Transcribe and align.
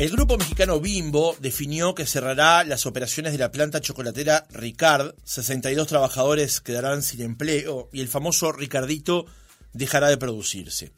El 0.00 0.08
grupo 0.08 0.38
mexicano 0.38 0.80
Bimbo 0.80 1.36
definió 1.40 1.94
que 1.94 2.06
cerrará 2.06 2.64
las 2.64 2.86
operaciones 2.86 3.32
de 3.32 3.38
la 3.38 3.52
planta 3.52 3.82
chocolatera 3.82 4.46
Ricard, 4.50 5.14
62 5.24 5.86
trabajadores 5.86 6.62
quedarán 6.62 7.02
sin 7.02 7.20
empleo 7.20 7.90
y 7.92 8.00
el 8.00 8.08
famoso 8.08 8.50
Ricardito 8.50 9.26
dejará 9.74 10.08
de 10.08 10.16
producirse. 10.16 10.90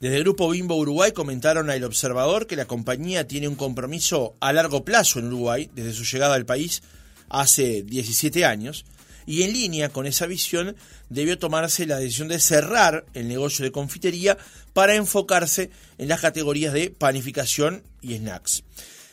Desde 0.00 0.16
el 0.16 0.24
grupo 0.24 0.50
Bimbo 0.50 0.74
Uruguay 0.74 1.12
comentaron 1.12 1.70
a 1.70 1.76
El 1.76 1.84
Observador 1.84 2.48
que 2.48 2.56
la 2.56 2.64
compañía 2.64 3.28
tiene 3.28 3.46
un 3.46 3.54
compromiso 3.54 4.34
a 4.40 4.52
largo 4.52 4.84
plazo 4.84 5.20
en 5.20 5.28
Uruguay 5.28 5.70
desde 5.76 5.92
su 5.92 6.02
llegada 6.02 6.34
al 6.34 6.44
país 6.44 6.82
hace 7.28 7.84
17 7.84 8.44
años 8.44 8.84
y 9.28 9.42
en 9.42 9.52
línea 9.52 9.90
con 9.90 10.06
esa 10.06 10.24
visión 10.24 10.74
debió 11.10 11.38
tomarse 11.38 11.84
la 11.84 11.98
decisión 11.98 12.28
de 12.28 12.40
cerrar 12.40 13.04
el 13.12 13.28
negocio 13.28 13.62
de 13.62 13.70
confitería 13.70 14.38
para 14.72 14.94
enfocarse 14.94 15.68
en 15.98 16.08
las 16.08 16.22
categorías 16.22 16.72
de 16.72 16.88
panificación 16.88 17.82
y 18.00 18.16
snacks. 18.16 18.64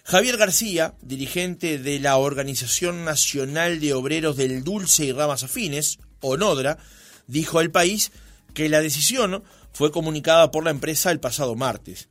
Javier 0.05 0.37
García, 0.37 0.93
dirigente 1.01 1.79
de 1.79 1.99
la 1.99 2.15
Organización 2.15 3.03
Nacional 3.03 3.81
de 3.81 3.93
Obreros 3.93 4.37
del 4.37 4.63
Dulce 4.63 5.03
y 5.03 5.11
Ramas 5.11 5.43
Afines, 5.43 5.99
ONODRA, 6.21 6.77
dijo 7.27 7.59
al 7.59 7.71
país 7.71 8.13
que 8.53 8.69
la 8.69 8.79
decisión 8.79 9.43
fue 9.73 9.91
comunicada 9.91 10.49
por 10.49 10.63
la 10.63 10.71
empresa 10.71 11.11
el 11.11 11.19
pasado 11.19 11.57
martes. 11.57 12.07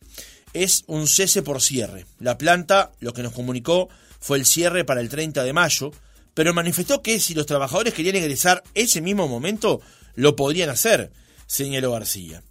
Es 0.53 0.85
un 0.89 1.07
cese 1.07 1.43
por 1.43 1.63
cierre. 1.63 2.05
La 2.19 2.37
planta 2.37 2.93
lo 3.01 3.15
que 3.15 3.23
nos 3.23 3.33
comunicó 3.33 3.89
fue 4.21 4.37
el 4.37 4.45
cierre 4.45 4.85
para 4.85 5.01
el 5.01 5.09
30 5.09 5.43
de 5.43 5.55
mayo, 5.55 5.91
pero 6.35 6.53
manifestó 6.53 7.01
que 7.01 7.21
si 7.21 7.35
los 7.35 7.47
trabajadores 7.47 7.95
querían 7.95 8.17
egresar 8.17 8.63
ese 8.75 9.01
mismo 9.01 9.29
momento, 9.29 9.81
lo 10.17 10.37
podrían 10.37 10.69
hacer, 10.69 11.13
señaló 11.47 11.93
García. 11.93 12.43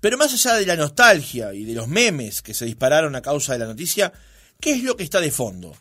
Pero 0.00 0.16
más 0.16 0.32
allá 0.32 0.56
de 0.56 0.66
la 0.66 0.76
nostalgia 0.76 1.52
y 1.52 1.64
de 1.64 1.74
los 1.74 1.88
memes 1.88 2.42
que 2.42 2.54
se 2.54 2.64
dispararon 2.64 3.14
a 3.14 3.22
causa 3.22 3.52
de 3.52 3.58
la 3.60 3.66
noticia, 3.66 4.12
¿qué 4.60 4.72
es 4.72 4.82
lo 4.82 4.96
que 4.96 5.04
está 5.04 5.20
de 5.20 5.30
fondo? 5.30 5.76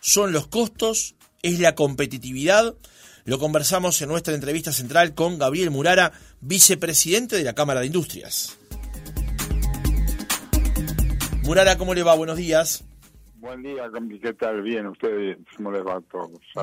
¿Son 0.00 0.32
los 0.32 0.46
costos? 0.46 1.14
¿Es 1.42 1.58
la 1.58 1.74
competitividad? 1.74 2.74
Lo 3.24 3.38
conversamos 3.38 4.00
en 4.00 4.08
nuestra 4.08 4.34
entrevista 4.34 4.72
central 4.72 5.14
con 5.14 5.38
Gabriel 5.38 5.70
Murara, 5.70 6.12
vicepresidente 6.40 7.36
de 7.36 7.44
la 7.44 7.54
Cámara 7.54 7.80
de 7.80 7.86
Industrias. 7.86 8.56
Murara, 11.42 11.76
¿cómo 11.76 11.94
le 11.94 12.02
va? 12.02 12.14
Buenos 12.14 12.38
días. 12.38 12.84
Buen 13.40 13.62
día, 13.62 13.88
¿qué 14.20 14.32
tal? 14.32 14.62
Bien, 14.62 14.86
ustedes, 14.88 15.38
¿cómo 15.56 15.70
les 15.70 15.82
va? 15.82 16.02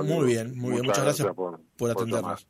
Muy 0.04 0.26
bien, 0.26 0.58
muy 0.58 0.74
bien. 0.74 0.86
Muchas, 0.86 1.04
gracias, 1.06 1.34
por, 1.34 1.92
atendernos. 1.92 2.46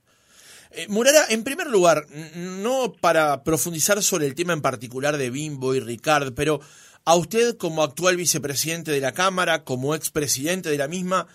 Eh, 0.72 0.88
Murara, 0.90 1.26
en 1.30 1.44
primer 1.44 1.68
lugar, 1.68 2.08
no 2.36 2.92
para 3.00 3.44
profundizar 3.44 4.02
sobre 4.02 4.26
el 4.26 4.34
tema 4.34 4.53
en 4.53 4.64
particular 4.64 5.18
de 5.18 5.30
Bimbo 5.30 5.76
y 5.76 5.80
Ricard, 5.80 6.34
pero 6.34 6.59
a 7.06 7.16
usted 7.16 7.56
como 7.58 7.84
actual 7.84 8.18
vicepresidente 8.18 8.92
de 8.92 9.00
la 9.00 9.12
Cámara, 9.12 9.64
como 9.64 9.94
expresidente 9.94 10.70
de 10.70 10.78
la 10.80 10.88
misma, 10.88 11.28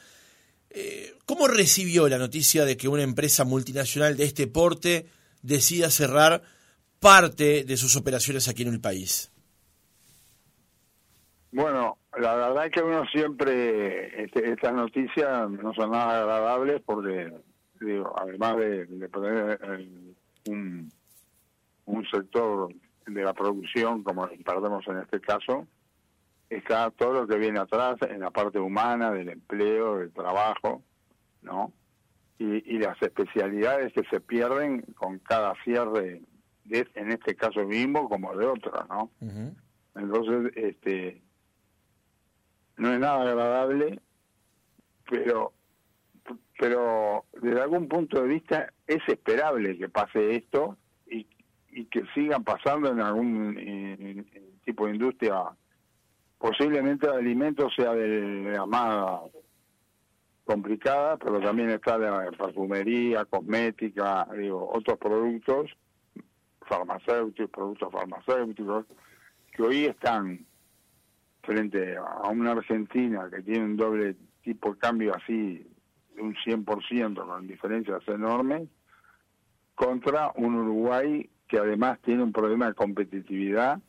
eh, 0.71 1.15
¿cómo 1.27 1.47
recibió 1.47 2.09
la 2.09 2.19
noticia 2.19 2.65
de 2.65 2.77
que 2.77 2.89
una 2.89 3.05
empresa 3.05 3.45
multinacional 3.45 4.17
de 4.17 4.25
este 4.25 4.49
porte 4.49 5.07
decida 5.43 5.91
cerrar 5.91 6.43
parte 6.99 7.63
de 7.63 7.77
sus 7.77 7.95
operaciones 7.95 8.49
aquí 8.49 8.63
en 8.63 8.75
el 8.75 8.81
país? 8.81 9.31
Bueno, 11.53 11.99
la 12.19 12.35
verdad 12.35 12.67
es 12.67 12.73
que 12.73 12.83
uno 12.83 13.05
siempre, 13.07 14.25
este, 14.25 14.53
estas 14.53 14.75
noticias 14.75 15.49
no 15.51 15.73
son 15.75 15.93
nada 15.93 16.21
agradables 16.21 16.83
porque, 16.85 17.33
digo, 17.81 18.13
además 18.19 18.57
de, 18.57 18.87
de 18.87 19.09
poner 19.09 19.61
un, 20.49 20.91
un 21.87 22.07
sector 22.07 22.73
de 23.07 23.23
la 23.23 23.33
producción, 23.33 24.03
como 24.03 24.29
perdemos 24.45 24.87
en 24.89 24.99
este 24.99 25.21
caso, 25.21 25.67
está 26.49 26.91
todo 26.91 27.13
lo 27.23 27.27
que 27.29 27.39
viene 27.39 27.61
atrás 27.61 27.97
en 28.03 28.21
la 28.21 28.31
parte 28.31 28.59
humana, 28.59 29.13
del 29.13 29.29
empleo, 29.29 29.99
del 29.99 30.13
trabajo, 30.13 30.83
¿no? 31.43 31.73
Y, 32.39 32.75
y 32.75 32.79
las 32.79 33.01
especialidades 33.01 33.93
que 33.93 34.03
se 34.11 34.21
pierden 34.21 34.83
con 34.97 35.19
cada 35.21 35.55
cierre, 35.63 36.23
de, 36.65 36.89
en 36.95 37.13
este 37.13 37.37
caso 37.37 37.65
mismo 37.65 38.09
como 38.09 38.35
de 38.37 38.47
otra, 38.47 38.87
¿no? 38.89 39.11
Entonces, 39.95 40.53
este 40.57 41.23
no 42.81 42.95
es 42.95 42.99
nada 42.99 43.23
agradable, 43.23 44.01
pero 45.09 45.53
pero 46.59 47.25
desde 47.41 47.61
algún 47.61 47.89
punto 47.89 48.21
de 48.21 48.29
vista 48.29 48.73
es 48.87 49.01
esperable 49.07 49.79
que 49.79 49.89
pase 49.89 50.37
esto 50.37 50.77
y, 51.07 51.27
y 51.71 51.87
que 51.87 52.05
sigan 52.15 52.45
pasando 52.45 52.91
en 52.91 53.01
algún 53.01 54.27
tipo 54.65 54.87
de 54.87 54.93
industria. 54.93 55.45
Posiblemente 56.39 57.07
el 57.07 57.15
alimento 57.15 57.69
sea 57.71 57.93
de 57.95 58.53
la 58.53 58.67
más 58.67 59.21
complicada, 60.45 61.17
pero 61.17 61.41
también 61.41 61.71
está 61.71 61.97
la 61.99 62.31
perfumería, 62.31 63.25
cosmética, 63.25 64.27
digo, 64.37 64.71
otros 64.73 64.99
productos 64.99 65.71
farmacéuticos, 66.67 67.51
productos 67.51 67.93
farmacéuticos, 67.93 68.87
que 69.53 69.63
hoy 69.63 69.85
están 69.87 70.47
frente 71.43 71.97
a 71.97 72.29
una 72.29 72.53
Argentina 72.53 73.29
que 73.31 73.43
tiene 73.43 73.65
un 73.65 73.77
doble 73.77 74.17
tipo 74.43 74.73
de 74.73 74.79
cambio 74.79 75.15
así, 75.15 75.67
de 76.15 76.23
un 76.23 76.35
100%, 76.35 77.27
con 77.27 77.47
diferencias 77.47 78.07
enormes, 78.09 78.69
contra 79.75 80.33
un 80.35 80.55
Uruguay 80.55 81.29
que 81.49 81.59
además 81.59 81.99
tiene 82.03 82.23
un 82.23 82.33
problema 82.33 82.67
de 82.67 82.75
competitividad 82.75 83.81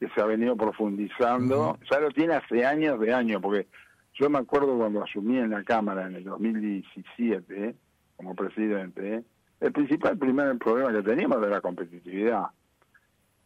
que 0.00 0.08
se 0.08 0.20
ha 0.20 0.24
venido 0.24 0.56
profundizando, 0.56 1.78
ya 1.90 2.00
lo 2.00 2.10
tiene 2.10 2.34
hace 2.34 2.64
años 2.64 2.98
de 2.98 3.14
años, 3.14 3.40
porque 3.40 3.68
yo 4.14 4.28
me 4.28 4.38
acuerdo 4.38 4.76
cuando 4.76 5.02
asumí 5.02 5.38
en 5.38 5.50
la 5.50 5.62
Cámara 5.62 6.06
en 6.06 6.16
el 6.16 6.24
2017 6.24 7.74
como 8.16 8.34
presidente, 8.34 9.24
el 9.60 9.72
principal 9.72 10.18
primer 10.18 10.56
problema 10.58 10.92
que 10.92 11.02
teníamos 11.02 11.38
era 11.38 11.48
la 11.48 11.60
competitividad. 11.60 12.46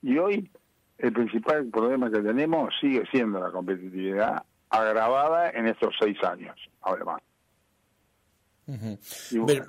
Y 0.02 0.18
hoy 0.18 0.50
el 0.98 1.12
principal 1.12 1.66
problema 1.68 2.10
que 2.10 2.20
tenemos 2.20 2.74
sigue 2.80 3.04
siendo 3.10 3.40
la 3.40 3.50
competitividad 3.50 4.42
agravada 4.68 5.50
en 5.50 5.66
estos 5.66 5.94
seis 5.98 6.16
años, 6.24 6.56
además. 6.82 7.22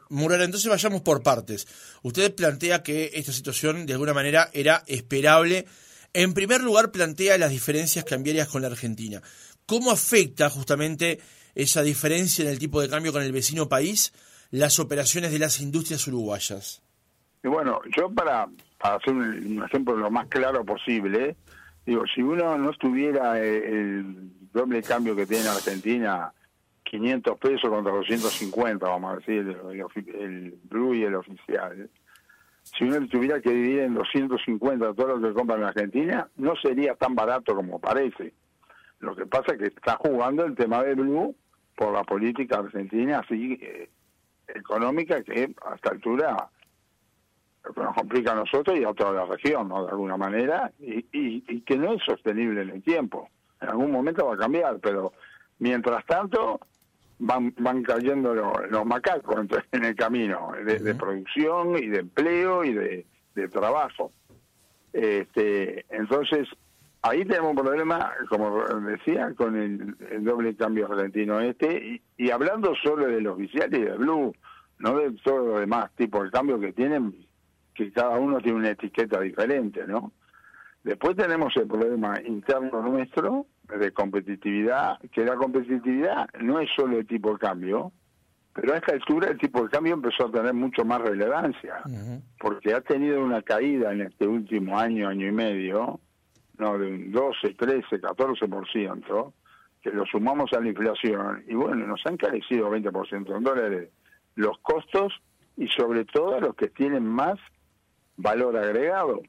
Murara, 0.10 0.44
entonces 0.44 0.70
vayamos 0.70 1.02
por 1.02 1.24
partes. 1.24 1.68
Usted 2.04 2.36
plantea 2.36 2.84
que 2.84 3.12
esta 3.14 3.32
situación 3.32 3.86
de 3.86 3.94
alguna 3.94 4.14
manera 4.14 4.50
era 4.54 4.84
esperable. 4.88 5.66
En 6.14 6.34
primer 6.34 6.62
lugar, 6.62 6.92
plantea 6.92 7.38
las 7.38 7.52
diferencias 7.52 8.04
cambiarias 8.04 8.50
con 8.50 8.62
la 8.62 8.68
Argentina. 8.68 9.22
¿Cómo 9.66 9.92
afecta 9.92 10.50
justamente 10.50 11.20
esa 11.56 11.82
diferencia 11.82 12.44
en 12.44 12.50
el 12.50 12.60
tipo 12.60 12.82
de 12.82 12.90
cambio 12.90 13.14
con 13.14 13.22
el 13.22 13.32
vecino 13.32 13.70
país 13.70 14.12
las 14.52 14.80
operaciones 14.80 15.32
de 15.32 15.40
las 15.40 15.62
industrias 15.62 16.06
uruguayas? 16.08 16.82
Y 17.44 17.48
bueno, 17.48 17.80
yo 17.96 18.10
para, 18.10 18.50
para 18.80 18.96
hacer 18.96 19.14
un, 19.14 19.64
ejemplo 19.64 19.96
lo 19.96 20.10
más 20.10 20.28
claro 20.28 20.64
posible, 20.64 21.36
digo, 21.86 22.04
si 22.14 22.22
uno 22.22 22.58
no 22.58 22.72
estuviera 22.72 23.40
el, 23.40 24.32
doble 24.52 24.82
cambio 24.82 25.16
que 25.16 25.28
tiene 25.28 25.48
Argentina, 25.48 26.34
500 26.84 27.38
pesos 27.38 27.70
contra 27.70 27.94
250, 27.94 28.88
vamos 28.88 29.12
a 29.12 29.16
decir, 29.18 29.60
el, 30.20 30.58
blue 30.64 30.96
y 30.96 31.04
el 31.04 31.16
oficial, 31.16 31.90
si 32.64 32.86
uno 32.86 33.06
tuviera 33.08 33.40
que 33.42 33.52
dividir 33.52 33.80
en 33.82 33.94
250 33.94 34.94
todo 34.94 35.18
lo 35.18 35.28
que 35.28 35.34
compra 35.34 35.58
en 35.58 35.64
Argentina, 35.64 36.28
no 36.38 36.56
sería 36.56 36.96
tan 36.96 37.16
barato 37.16 37.56
como 37.56 37.80
parece. 37.80 38.34
Lo 39.00 39.16
que 39.16 39.26
pasa 39.26 39.54
es 39.54 39.60
que 39.60 39.68
está 39.68 39.98
jugando 39.98 40.46
el 40.46 40.56
tema 40.56 40.84
de 40.84 40.96
blue 40.96 41.36
por 41.76 41.94
la 41.94 42.04
política 42.04 42.60
argentina 42.60 43.20
así 43.20 43.58
eh, 43.62 43.90
económica 44.48 45.24
que 45.24 45.54
a 45.66 45.76
esta 45.76 45.92
altura 45.92 46.50
que 47.74 47.82
nos 47.82 47.96
complica 47.96 48.32
a 48.32 48.36
nosotros 48.36 48.78
y 48.78 48.84
a 48.84 48.94
toda 48.94 49.14
la 49.14 49.26
región, 49.26 49.70
¿no? 49.70 49.86
De 49.86 49.92
alguna 49.92 50.18
manera, 50.18 50.72
y, 50.80 51.06
y, 51.12 51.62
que 51.62 51.78
no 51.78 51.94
es 51.94 52.04
sostenible 52.04 52.62
en 52.62 52.70
el 52.70 52.84
tiempo. 52.84 53.30
En 53.62 53.70
algún 53.70 53.92
momento 53.92 54.28
va 54.28 54.36
a 54.36 54.38
cambiar, 54.38 54.80
pero 54.80 55.14
mientras 55.60 56.06
tanto 56.06 56.60
van, 57.20 57.54
van 57.58 57.84
cayendo 57.84 58.34
los, 58.34 58.86
macacos 58.86 59.46
en 59.72 59.86
el 59.86 59.96
camino 59.96 60.52
de, 60.66 60.96
producción 60.96 61.78
y 61.78 61.88
de 61.88 62.00
empleo 62.00 62.64
y 62.64 62.74
de, 62.74 63.06
trabajo. 63.52 64.12
Este, 64.92 65.86
entonces, 65.90 66.50
ahí 67.02 67.24
tenemos 67.24 67.52
un 67.52 67.56
problema, 67.56 68.12
como 68.28 68.66
decía, 68.82 69.34
con 69.36 69.56
el, 69.56 69.96
doble 70.24 70.56
cambio 70.56 70.92
argentino 70.92 71.40
este, 71.40 72.02
y, 72.18 72.26
y, 72.26 72.32
hablando 72.32 72.74
solo 72.76 73.08
de 73.08 73.22
los 73.22 73.36
oficiales 73.36 73.80
y 73.80 73.84
de 73.84 73.96
Blue, 73.96 74.34
no 74.80 74.98
de 74.98 75.12
todos 75.24 75.48
los 75.48 75.60
demás 75.62 75.92
tipos 75.96 76.24
de 76.24 76.32
cambios 76.32 76.60
que 76.60 76.74
tienen, 76.74 77.14
que 77.80 77.94
cada 77.94 78.20
uno 78.20 78.40
tiene 78.40 78.58
una 78.58 78.72
etiqueta 78.72 79.22
diferente, 79.22 79.88
¿no? 79.88 80.12
Después 80.84 81.16
tenemos 81.16 81.56
el 81.56 81.66
problema 81.66 82.20
interno 82.26 82.82
nuestro 82.82 83.46
de 83.64 83.92
competitividad, 83.94 85.00
que 85.14 85.24
la 85.24 85.36
competitividad 85.36 86.28
no 86.42 86.60
es 86.60 86.70
solo 86.76 86.98
el 86.98 87.08
tipo 87.08 87.32
de 87.32 87.40
cambio, 87.40 87.94
pero 88.54 88.74
a 88.74 88.78
esta 88.78 88.92
altura 88.92 89.30
el 89.30 89.38
tipo 89.38 89.64
de 89.64 89.70
cambio 89.70 89.94
empezó 89.94 90.28
a 90.28 90.32
tener 90.32 90.54
mucho 90.54 90.84
más 90.84 91.00
relevancia, 91.00 91.82
porque 92.38 92.74
ha 92.74 92.82
tenido 92.82 93.24
una 93.24 93.42
caída 93.44 93.94
en 93.94 94.02
este 94.02 94.28
último 94.28 94.78
año, 94.78 95.08
año 95.08 95.28
y 95.28 95.32
medio, 95.32 96.02
no 96.58 96.78
de 96.78 96.88
un 96.88 97.12
12, 97.14 97.54
13, 97.54 98.02
14%, 98.02 99.34
que 99.82 99.92
lo 99.92 100.06
sumamos 100.06 100.52
a 100.52 100.60
la 100.60 100.68
inflación, 100.68 101.46
y 101.48 101.54
bueno, 101.54 101.88
nos 101.88 102.06
han 102.06 102.18
carecido 102.18 102.70
20% 102.70 103.38
en 103.38 103.44
dólares 103.44 103.90
los 104.36 104.58
costos 104.60 105.14
y 105.56 105.68
sobre 105.70 106.04
todo 106.04 106.36
a 106.36 106.42
los 106.42 106.56
que 106.56 106.68
tienen 106.68 107.06
más 107.06 107.38
valor 108.22 108.58
agregado, 108.58 109.22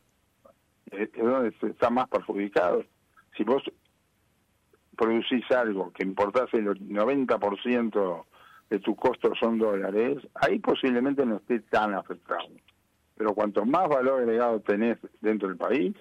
es 0.90 1.10
donde 1.12 1.54
está 1.62 1.90
más 1.90 2.08
perjudicado. 2.08 2.84
Si 3.36 3.44
vos 3.44 3.62
producís 4.96 5.48
algo 5.50 5.92
que 5.92 6.04
importás 6.04 6.52
el 6.52 6.66
90% 6.66 8.24
de 8.68 8.78
tu 8.80 8.94
costo 8.96 9.32
son 9.40 9.58
dólares, 9.58 10.18
ahí 10.34 10.58
posiblemente 10.58 11.24
no 11.24 11.36
esté 11.36 11.60
tan 11.60 11.94
afectado. 11.94 12.48
Pero 13.16 13.34
cuanto 13.34 13.64
más 13.64 13.88
valor 13.88 14.20
agregado 14.20 14.60
tenés 14.60 14.98
dentro 15.20 15.48
del 15.48 15.56
país, 15.56 15.94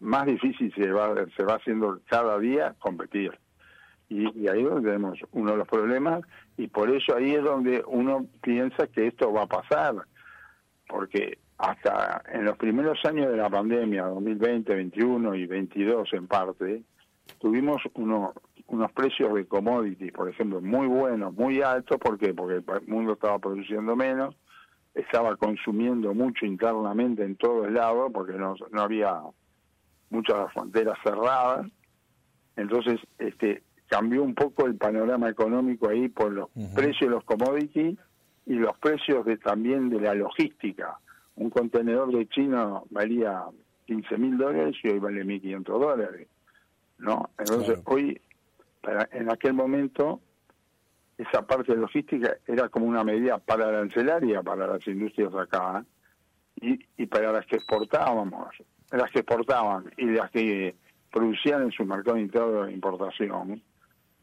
más 0.00 0.26
difícil 0.26 0.72
se 0.74 0.90
va, 0.90 1.14
se 1.36 1.44
va 1.44 1.56
haciendo 1.56 2.00
cada 2.06 2.38
día 2.38 2.74
competir. 2.78 3.38
Y, 4.08 4.48
ahí 4.48 4.62
es 4.62 4.68
donde 4.68 4.90
tenemos 4.90 5.18
uno 5.32 5.52
de 5.52 5.58
los 5.58 5.68
problemas 5.68 6.24
y 6.56 6.66
por 6.66 6.90
eso 6.90 7.14
ahí 7.14 7.32
es 7.32 7.44
donde 7.44 7.84
uno 7.86 8.26
piensa 8.42 8.88
que 8.88 9.06
esto 9.06 9.32
va 9.32 9.42
a 9.42 9.46
pasar, 9.46 9.94
porque 10.88 11.38
hasta 11.60 12.22
en 12.32 12.44
los 12.46 12.56
primeros 12.56 12.98
años 13.04 13.30
de 13.30 13.36
la 13.36 13.50
pandemia, 13.50 14.06
2020, 14.06 14.74
21 14.74 15.34
y 15.34 15.46
22 15.46 16.08
en 16.14 16.26
parte, 16.26 16.82
tuvimos 17.38 17.82
unos 17.94 18.32
unos 18.66 18.92
precios 18.92 19.34
de 19.34 19.46
commodities, 19.46 20.12
por 20.12 20.28
ejemplo, 20.28 20.60
muy 20.60 20.86
buenos, 20.86 21.34
muy 21.34 21.60
altos, 21.60 21.98
¿por 21.98 22.16
qué? 22.18 22.32
Porque 22.32 22.54
el 22.54 22.86
mundo 22.86 23.14
estaba 23.14 23.40
produciendo 23.40 23.96
menos, 23.96 24.36
estaba 24.94 25.34
consumiendo 25.36 26.14
mucho 26.14 26.46
internamente 26.46 27.24
en 27.24 27.34
todos 27.34 27.68
lados, 27.70 28.12
porque 28.14 28.34
no, 28.34 28.54
no 28.70 28.80
había 28.80 29.22
muchas 30.08 30.52
fronteras 30.52 30.96
cerradas, 31.02 31.66
entonces 32.56 33.00
este 33.18 33.64
cambió 33.88 34.22
un 34.22 34.36
poco 34.36 34.66
el 34.66 34.76
panorama 34.76 35.28
económico 35.28 35.88
ahí 35.88 36.08
por 36.08 36.30
los 36.30 36.48
precios 36.76 37.10
de 37.10 37.16
los 37.16 37.24
commodities 37.24 37.98
y 38.46 38.54
los 38.54 38.78
precios 38.78 39.24
de 39.26 39.36
también 39.36 39.90
de 39.90 40.00
la 40.00 40.14
logística. 40.14 40.96
Un 41.40 41.48
contenedor 41.48 42.12
de 42.12 42.28
China 42.28 42.82
valía 42.90 43.44
15 43.86 44.18
mil 44.18 44.36
dólares 44.36 44.76
y 44.82 44.88
hoy 44.88 44.98
vale 44.98 45.24
1.500 45.24 45.62
dólares. 45.64 46.28
¿no? 46.98 47.30
Entonces 47.38 47.80
hoy, 47.86 48.20
para, 48.82 49.08
en 49.10 49.30
aquel 49.30 49.54
momento, 49.54 50.20
esa 51.16 51.46
parte 51.46 51.72
de 51.72 51.78
logística 51.78 52.36
era 52.46 52.68
como 52.68 52.84
una 52.84 53.04
medida 53.04 53.38
para 53.38 53.68
arancelaria 53.68 54.42
para 54.42 54.66
las 54.66 54.86
industrias 54.86 55.34
acá 55.34 55.82
y, 56.56 56.78
y 56.98 57.06
para 57.06 57.32
las 57.32 57.46
que 57.46 57.56
exportábamos, 57.56 58.54
las 58.90 59.10
que 59.10 59.20
exportaban 59.20 59.90
y 59.96 60.10
las 60.10 60.30
que 60.30 60.76
producían 61.10 61.62
en 61.62 61.72
su 61.72 61.86
mercado 61.86 62.18
interno 62.18 62.64
de 62.64 62.72
importación 62.72 63.62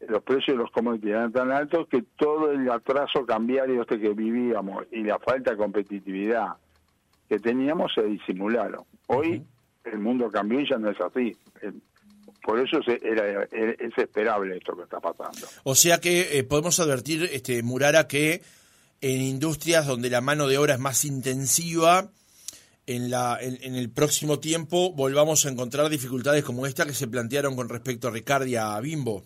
los 0.06 0.22
precios 0.22 0.56
de 0.56 0.62
los 0.62 0.70
commodities 0.70 1.10
eran 1.10 1.32
tan 1.32 1.50
altos 1.50 1.88
que 1.88 2.02
todo 2.16 2.52
el 2.52 2.70
atraso 2.70 3.26
cambiario 3.26 3.82
este 3.82 3.98
que 3.98 4.10
vivíamos 4.10 4.84
y 4.92 5.02
la 5.02 5.18
falta 5.18 5.50
de 5.50 5.56
competitividad 5.56 6.54
que 7.28 7.38
teníamos 7.38 7.92
se 7.94 8.02
disimularon. 8.02 8.84
Hoy 9.06 9.42
el 9.84 9.98
mundo 9.98 10.30
cambió 10.30 10.60
y 10.60 10.68
ya 10.68 10.78
no 10.78 10.90
es 10.90 11.00
así. 11.00 11.36
Por 12.42 12.60
eso 12.60 12.78
es, 12.80 13.02
era, 13.02 13.42
es 13.44 13.98
esperable 13.98 14.56
esto 14.56 14.76
que 14.76 14.84
está 14.84 15.00
pasando. 15.00 15.46
O 15.64 15.74
sea 15.74 15.98
que 15.98 16.38
eh, 16.38 16.44
podemos 16.44 16.80
advertir, 16.80 17.28
este 17.32 17.62
Murara, 17.62 18.06
que 18.06 18.42
en 19.00 19.20
industrias 19.20 19.86
donde 19.86 20.10
la 20.10 20.20
mano 20.20 20.48
de 20.48 20.58
obra 20.58 20.74
es 20.74 20.80
más 20.80 21.04
intensiva, 21.04 22.10
en, 22.86 23.10
la, 23.10 23.38
en, 23.40 23.74
el 23.74 23.90
próximo 23.90 24.40
tiempo 24.40 24.92
volvamos 24.94 25.44
a 25.44 25.50
encontrar 25.50 25.90
dificultades 25.90 26.42
como 26.42 26.64
esta 26.64 26.86
que 26.86 26.94
se 26.94 27.06
plantearon 27.06 27.54
con 27.54 27.68
respecto 27.68 28.08
a 28.08 28.10
Ricardi 28.10 28.56
a 28.56 28.80
Bimbo. 28.80 29.24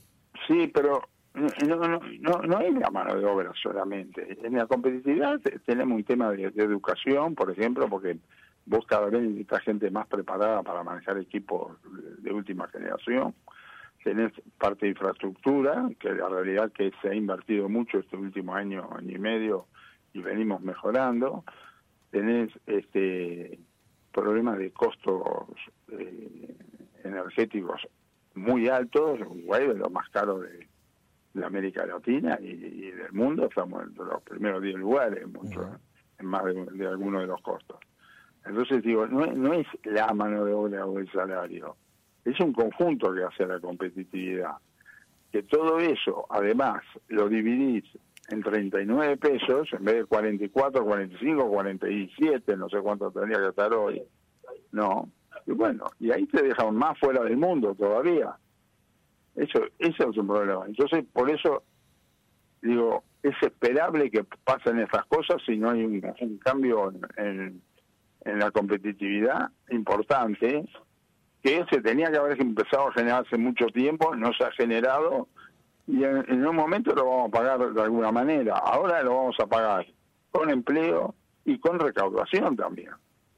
Sí, 0.49 0.69
pero 0.75 1.03
no, 1.35 1.77
no, 1.77 2.01
no, 2.21 2.43
no 2.43 2.61
es 2.61 2.75
la 2.75 2.91
mano 2.91 3.15
de 3.15 3.25
obra 3.25 3.53
solamente. 3.61 4.37
En 4.43 4.57
la 4.57 4.67
competitividad 4.67 5.41
tenemos 5.65 5.97
un 5.97 6.05
tema 6.05 6.31
de, 6.31 6.45
educación, 6.45 7.35
por 7.35 7.51
ejemplo, 7.51 7.89
porque 7.89 8.19
vos 8.67 8.85
cada 8.87 9.07
vez 9.07 9.23
necesitas 9.23 9.63
gente 9.63 9.91
más 9.91 10.07
preparada 10.07 10.63
para 10.63 10.83
manejar 10.83 11.19
equipos 11.19 11.79
de, 12.19 12.33
última 12.33 12.69
generación. 12.69 13.35
Tenés 14.05 14.33
parte 14.59 14.87
de 14.87 14.93
infraestructura, 14.93 15.89
que 15.99 16.13
la 16.13 16.29
realidad 16.29 16.73
que 16.73 16.93
se 17.01 17.09
ha 17.09 17.15
invertido 17.15 17.69
mucho 17.69 18.01
este 18.01 18.17
último 18.17 18.55
año, 18.55 18.89
año 18.93 19.17
y 19.17 19.19
medio, 19.19 19.67
y 20.13 20.21
venimos 20.21 20.61
mejorando. 20.61 21.45
Tenés 22.11 22.51
este 22.67 23.59
problemas 24.13 24.59
de 24.59 24.71
costos 24.73 25.23
eh, 25.91 26.55
energéticos 27.05 27.89
muy 28.35 28.69
altos, 28.69 29.21
Uruguay 29.21 29.69
de 29.69 29.75
los 29.75 29.91
más 29.91 30.09
caros 30.11 30.43
de, 30.43 30.67
América 31.43 31.87
Latina 31.87 32.39
y, 32.41 32.91
del 32.91 33.13
mundo, 33.13 33.47
estamos 33.47 33.83
entre 33.85 34.05
los 34.05 34.23
primeros 34.23 34.63
10 34.63 34.77
lugares, 34.77 35.27
mucho, 35.27 35.79
en 36.19 36.27
más 36.27 36.45
de, 36.45 36.87
algunos 36.87 37.23
de 37.23 37.27
los 37.27 37.41
costos. 37.43 37.79
Entonces 38.45 38.83
digo, 38.83 39.07
no, 39.07 39.27
no 39.27 39.53
es 39.55 39.67
la 39.85 40.13
mano 40.13 40.45
de 40.45 40.53
obra 40.53 40.85
o 40.85 40.99
el 40.99 41.11
salario, 41.11 41.77
es 42.25 42.39
un 42.41 42.53
conjunto 42.53 43.13
que 43.15 43.25
hace 43.25 43.47
la 43.47 43.61
competitividad. 43.61 44.57
Que 45.31 45.43
todo 45.45 45.79
eso, 45.79 46.27
además, 46.29 46.83
lo 47.09 47.29
dividís 47.29 47.85
en 48.29 48.43
39 48.43 49.17
pesos, 49.17 49.69
en 49.73 49.85
vez 49.85 49.97
de 49.97 50.05
44, 50.05 50.85
45, 50.85 51.49
47, 51.49 52.57
no 52.57 52.69
sé 52.69 52.81
cuánto 52.81 53.11
tendría 53.11 53.41
que 53.41 53.49
estar 53.49 53.73
hoy, 53.73 54.03
no, 54.73 55.09
y 55.47 55.53
bueno, 55.53 55.87
y 55.99 56.11
ahí 56.11 56.27
te 56.27 56.43
dejan 56.43 56.75
más 56.77 56.99
fuera 56.99 57.23
del 57.25 57.37
mundo 57.37 57.75
todavía. 57.75 58.37
Eso, 59.37 59.61
eso 59.79 60.11
es 60.11 60.17
un 60.17 60.27
problema. 60.27 60.65
Entonces, 60.67 61.05
por 61.13 61.31
eso 61.31 61.63
digo, 62.61 63.03
es 63.23 63.35
esperable 63.43 64.11
que 64.11 64.25
pasen 64.45 64.81
estas 64.81 65.05
cosas 65.07 65.41
si 65.45 65.57
no 65.57 65.71
hay 65.71 65.85
un, 65.85 66.39
cambio 66.39 66.93
en, 67.17 67.63
la 68.25 68.51
competitividad 68.51 69.51
importante 69.71 70.65
que 71.43 71.65
se 71.71 71.81
tenía 71.81 72.11
que 72.11 72.19
haber 72.19 72.41
empezado 72.41 72.89
a 72.89 72.93
generar 72.93 73.25
hace 73.27 73.37
mucho 73.37 73.67
tiempo, 73.67 74.15
no 74.15 74.33
se 74.33 74.45
ha 74.45 74.53
generado 74.53 75.29
y 75.89 76.05
en, 76.05 76.25
en, 76.29 76.47
un 76.47 76.55
momento 76.55 76.95
lo 76.95 77.05
vamos 77.05 77.29
a 77.29 77.33
pagar 77.33 77.73
de 77.73 77.83
alguna 77.83 78.13
manera. 78.13 78.59
Ahora 78.59 79.03
lo 79.03 79.17
vamos 79.17 79.37
a 79.41 79.47
pagar 79.47 79.87
con 80.31 80.51
empleo 80.51 81.17
y 81.45 81.59
con 81.59 81.81
recaudación 81.81 82.55
también 82.55 82.91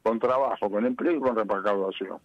con 0.04 0.20
trabajo, 0.20 0.70
con 0.70 0.84
empleo 0.84 1.16
y 1.16 1.20
con 1.20 1.34
recaudación. 1.34 2.18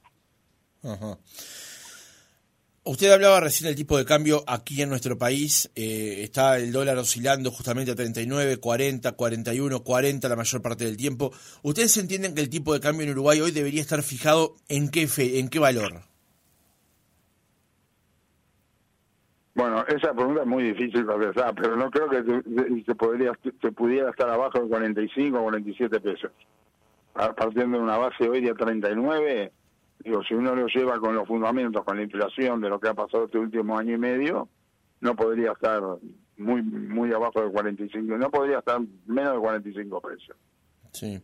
Usted 2.84 3.12
hablaba 3.12 3.42
recién 3.42 3.68
del 3.68 3.76
tipo 3.76 3.98
de 3.98 4.06
cambio 4.06 4.44
aquí 4.48 4.82
en 4.82 4.90
nuestro 4.90 5.18
país. 5.18 5.70
Eh, 5.76 6.22
está 6.24 6.58
el 6.58 6.72
dólar 6.72 6.98
oscilando 6.98 7.52
justamente 7.52 7.92
a 7.92 7.96
39, 7.96 8.58
40, 8.58 9.12
41, 9.12 9.84
40 9.84 10.30
la 10.30 10.36
mayor 10.36 10.62
parte 10.62 10.86
del 10.86 10.98
tiempo. 10.98 11.32
¿Ustedes 11.62 11.96
entienden 11.98 12.34
que 12.34 12.42
el 12.42 12.50
tipo 12.50 12.74
de 12.74 12.80
cambio 12.80 13.06
en 13.06 13.12
Uruguay 13.12 13.42
hoy 13.42 13.52
debería 13.52 13.82
estar 13.82 14.02
fijado 14.02 14.56
en 14.70 14.90
qué, 14.90 15.08
fe, 15.08 15.40
en 15.40 15.50
qué 15.50 15.60
valor? 15.60 16.02
Bueno, 19.56 19.84
esa 19.88 20.14
pregunta 20.14 20.42
es 20.42 20.48
muy 20.48 20.64
difícil 20.64 21.06
para 21.06 21.20
pensar, 21.20 21.54
pero 21.54 21.76
no 21.76 21.92
creo 21.92 22.10
que 22.10 22.24
se, 22.86 22.96
podría, 22.96 23.34
se 23.62 23.72
pudiera 23.74 24.10
estar 24.10 24.30
abajo 24.30 24.60
de 24.60 24.70
45 24.70 25.38
o 25.38 25.42
47 25.44 26.00
pesos 26.00 26.32
partiendo 27.14 27.78
de 27.78 27.84
una 27.84 27.98
base 27.98 28.30
hoy 28.30 28.42
de 28.42 28.54
39, 28.54 29.52
digo, 30.04 30.24
si 30.24 30.34
uno 30.34 30.56
lo 30.56 30.68
lleva 30.68 31.00
con 31.00 31.16
los 31.16 31.28
fundamentos, 31.28 31.84
con 31.84 31.98
la 31.98 32.04
inflación 32.04 32.62
de 32.62 32.70
lo 32.70 32.80
que 32.80 32.90
ha 32.90 32.94
pasado 32.94 33.26
este 33.26 33.38
último 33.38 33.78
año 33.78 33.96
y 33.96 33.98
medio, 33.98 34.50
no 35.02 35.16
podría 35.16 35.52
estar 35.52 35.82
muy 36.38 36.62
muy 36.62 37.12
abajo 37.14 37.42
de 37.42 37.52
45, 37.52 38.18
no 38.18 38.30
podría 38.30 38.60
estar 38.60 38.80
menos 39.06 39.34
de 39.34 39.40
45 39.40 40.02
pesos. 40.02 40.36
Sí. 40.92 41.22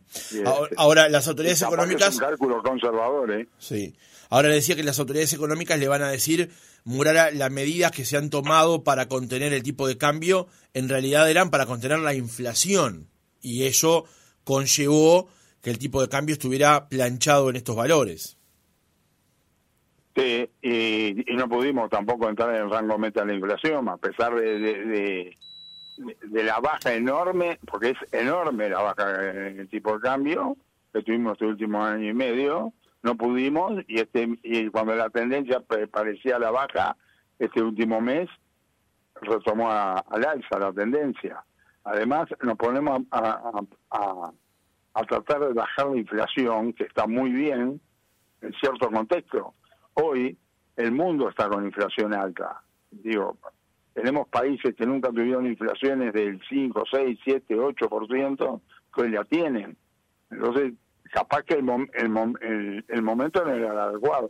Ahora, 0.76 1.08
las 1.08 1.26
autoridades 1.26 1.62
económicas. 1.62 2.10
Es 2.10 2.14
un 2.14 2.20
cálculo 2.20 2.62
conservador, 2.62 3.32
¿eh? 3.32 3.48
Sí. 3.58 3.96
Ahora 4.30 4.48
decía 4.48 4.76
que 4.76 4.82
las 4.82 4.98
autoridades 4.98 5.32
económicas 5.32 5.78
le 5.78 5.88
van 5.88 6.02
a 6.02 6.08
decir, 6.08 6.50
Murara, 6.84 7.30
las 7.30 7.50
medidas 7.50 7.90
que 7.90 8.04
se 8.04 8.16
han 8.16 8.30
tomado 8.30 8.84
para 8.84 9.08
contener 9.08 9.52
el 9.52 9.62
tipo 9.62 9.88
de 9.88 9.98
cambio, 9.98 10.46
en 10.72 10.88
realidad 10.88 11.28
eran 11.28 11.50
para 11.50 11.66
contener 11.66 11.98
la 11.98 12.14
inflación. 12.14 13.08
Y 13.40 13.64
eso 13.64 14.04
conllevó 14.44 15.28
que 15.62 15.70
el 15.70 15.78
tipo 15.78 16.00
de 16.00 16.08
cambio 16.08 16.34
estuviera 16.34 16.88
planchado 16.88 17.50
en 17.50 17.56
estos 17.56 17.74
valores. 17.76 18.35
Sí, 20.16 20.50
y, 20.62 21.34
no 21.34 21.48
pudimos 21.48 21.90
tampoco 21.90 22.28
entrar 22.28 22.54
en 22.54 22.62
el 22.62 22.70
rango 22.70 22.98
meta 22.98 23.20
de 23.20 23.26
la 23.28 23.34
inflación, 23.34 23.88
a 23.88 23.98
pesar 23.98 24.34
de, 24.34 25.34
de, 25.98 26.42
la 26.42 26.58
baja 26.60 26.94
enorme, 26.94 27.58
porque 27.70 27.90
es 27.90 28.12
enorme 28.12 28.70
la 28.70 28.80
baja 28.80 29.30
en 29.30 29.60
el 29.60 29.68
tipo 29.68 29.94
de 29.94 30.00
cambio 30.00 30.56
que 30.92 31.02
tuvimos 31.02 31.34
este 31.34 31.44
último 31.44 31.84
año 31.84 32.08
y 32.08 32.14
medio, 32.14 32.72
no 33.02 33.16
pudimos, 33.16 33.82
y 33.86 34.00
este 34.00 34.38
y 34.42 34.68
cuando 34.68 34.94
la 34.94 35.10
tendencia 35.10 35.60
parecía 35.90 36.38
la 36.38 36.50
baja, 36.50 36.96
este 37.38 37.62
último 37.62 38.00
mes 38.00 38.30
retomó 39.20 39.70
al 39.70 40.24
alza 40.24 40.58
la 40.58 40.72
tendencia. 40.72 41.44
Además, 41.84 42.28
nos 42.42 42.56
ponemos 42.56 43.02
a 43.10 44.32
a 44.96 45.04
tratar 45.04 45.40
de 45.40 45.52
bajar 45.52 45.88
la 45.88 45.98
inflación, 45.98 46.72
que 46.72 46.84
está 46.84 47.06
muy 47.06 47.30
bien 47.30 47.78
en 48.40 48.52
cierto 48.54 48.90
contexto. 48.90 49.52
Hoy 49.98 50.36
el 50.76 50.92
mundo 50.92 51.28
está 51.28 51.48
con 51.48 51.64
inflación 51.64 52.14
alta. 52.14 52.62
digo, 52.90 53.38
tenemos 53.94 54.28
países 54.28 54.74
que 54.74 54.84
nunca 54.84 55.08
tuvieron 55.08 55.46
inflaciones 55.46 56.12
del 56.12 56.38
5, 56.48 56.84
6, 56.92 57.18
7, 57.24 57.56
8%, 57.56 58.60
que 58.94 59.00
hoy 59.00 59.10
la 59.10 59.24
tienen. 59.24 59.74
Entonces, 60.30 60.74
capaz 61.10 61.44
que 61.44 61.54
el, 61.54 61.66
el, 61.94 62.84
el, 62.86 63.02
momento 63.02 63.42
no 63.42 63.54
era 63.54 63.72
el 63.72 63.78
adecuado. 63.78 64.28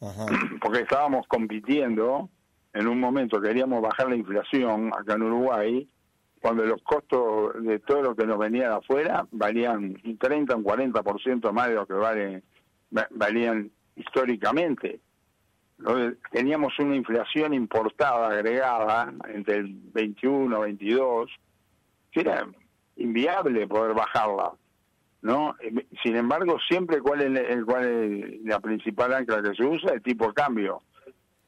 Porque 0.62 0.80
estábamos 0.80 1.26
compitiendo, 1.28 2.30
en 2.72 2.86
un 2.88 2.98
momento 2.98 3.38
queríamos 3.38 3.82
bajar 3.82 4.08
la 4.08 4.16
inflación 4.16 4.90
acá 4.98 5.14
en 5.14 5.22
Uruguay, 5.24 5.86
cuando 6.40 6.64
los 6.64 6.80
costos 6.82 7.62
de 7.64 7.80
todo 7.80 8.02
lo 8.02 8.16
que 8.16 8.26
nos 8.26 8.38
venía 8.38 8.68
de 8.70 8.76
afuera 8.76 9.26
valían 9.30 9.96
un 10.02 10.16
30 10.18 10.54
o 10.54 10.58
un 10.58 10.64
40% 10.64 11.52
más 11.52 11.68
de 11.68 11.74
lo 11.74 11.86
que 11.86 11.94
vale, 11.94 12.42
valían 13.10 13.70
históricamente. 13.96 15.00
Teníamos 16.30 16.78
una 16.78 16.96
inflación 16.96 17.52
importada 17.52 18.28
agregada 18.28 19.12
entre 19.28 19.56
el 19.56 19.74
21 19.92 20.56
y 20.56 20.60
22, 20.60 21.30
que 22.12 22.20
era 22.20 22.46
inviable 22.96 23.66
poder 23.66 23.94
bajarla. 23.94 24.52
¿no? 25.22 25.56
Sin 26.02 26.16
embargo, 26.16 26.56
siempre 26.68 27.00
cuál 27.00 27.20
es, 27.20 27.50
el, 27.50 27.66
cuál 27.66 27.84
es 27.84 28.44
la 28.44 28.60
principal 28.60 29.12
ancla 29.12 29.42
que 29.42 29.54
se 29.54 29.64
usa, 29.64 29.92
el 29.92 30.02
tipo 30.02 30.28
de 30.28 30.34
cambio. 30.34 30.82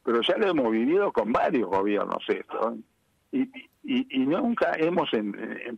Pero 0.04 0.20
ya 0.22 0.36
lo 0.36 0.48
hemos 0.48 0.70
vivido 0.72 1.12
con 1.12 1.32
varios 1.32 1.68
gobiernos 1.68 2.24
esto. 2.28 2.76
Y, 3.30 3.48
y, 3.84 4.18
nunca 4.20 4.72
hemos 4.78 5.10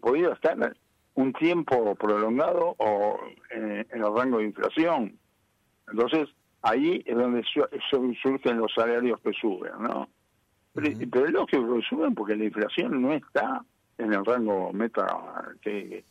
podido 0.01 0.33
estar 0.33 0.77
un 1.15 1.33
tiempo 1.33 1.95
prolongado 1.97 2.75
o 2.79 3.19
en, 3.51 3.87
el 3.91 4.17
rango 4.17 4.39
de 4.39 4.45
inflación. 4.45 5.19
Entonces, 5.91 6.29
ahí 6.63 7.03
es 7.05 7.17
donde 7.17 7.43
surgen 8.23 8.59
los 8.59 8.73
salarios 8.75 9.21
que 9.21 9.33
suben, 9.33 9.73
¿no? 9.81 10.09
Pero, 10.73 10.89
es 10.89 11.33
lógico 11.33 11.77
que 11.77 11.83
suben 11.83 12.15
porque 12.15 12.37
la 12.37 12.45
inflación 12.45 13.03
no 13.03 13.13
está 13.13 13.65
en 13.99 14.13
el 14.13 14.25
rango 14.25 14.73
meta 14.73 15.07
que, 15.61 16.05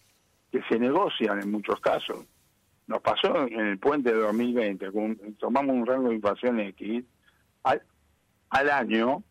que 0.51 0.61
se 0.69 0.77
negocian 0.77 1.41
en 1.41 1.51
muchos 1.51 1.79
casos. 1.79 2.25
Nos 2.87 3.01
pasó 3.01 3.47
en 3.47 3.59
el 3.59 3.77
puente 3.77 4.11
de 4.11 4.19
2020, 4.19 4.91
tomamos 5.37 5.75
un 5.75 5.85
rango 5.85 6.09
de 6.09 6.15
inflación 6.15 6.59
X, 6.59 7.03
al, 7.63 7.81
al 8.49 8.69
año 8.69 9.23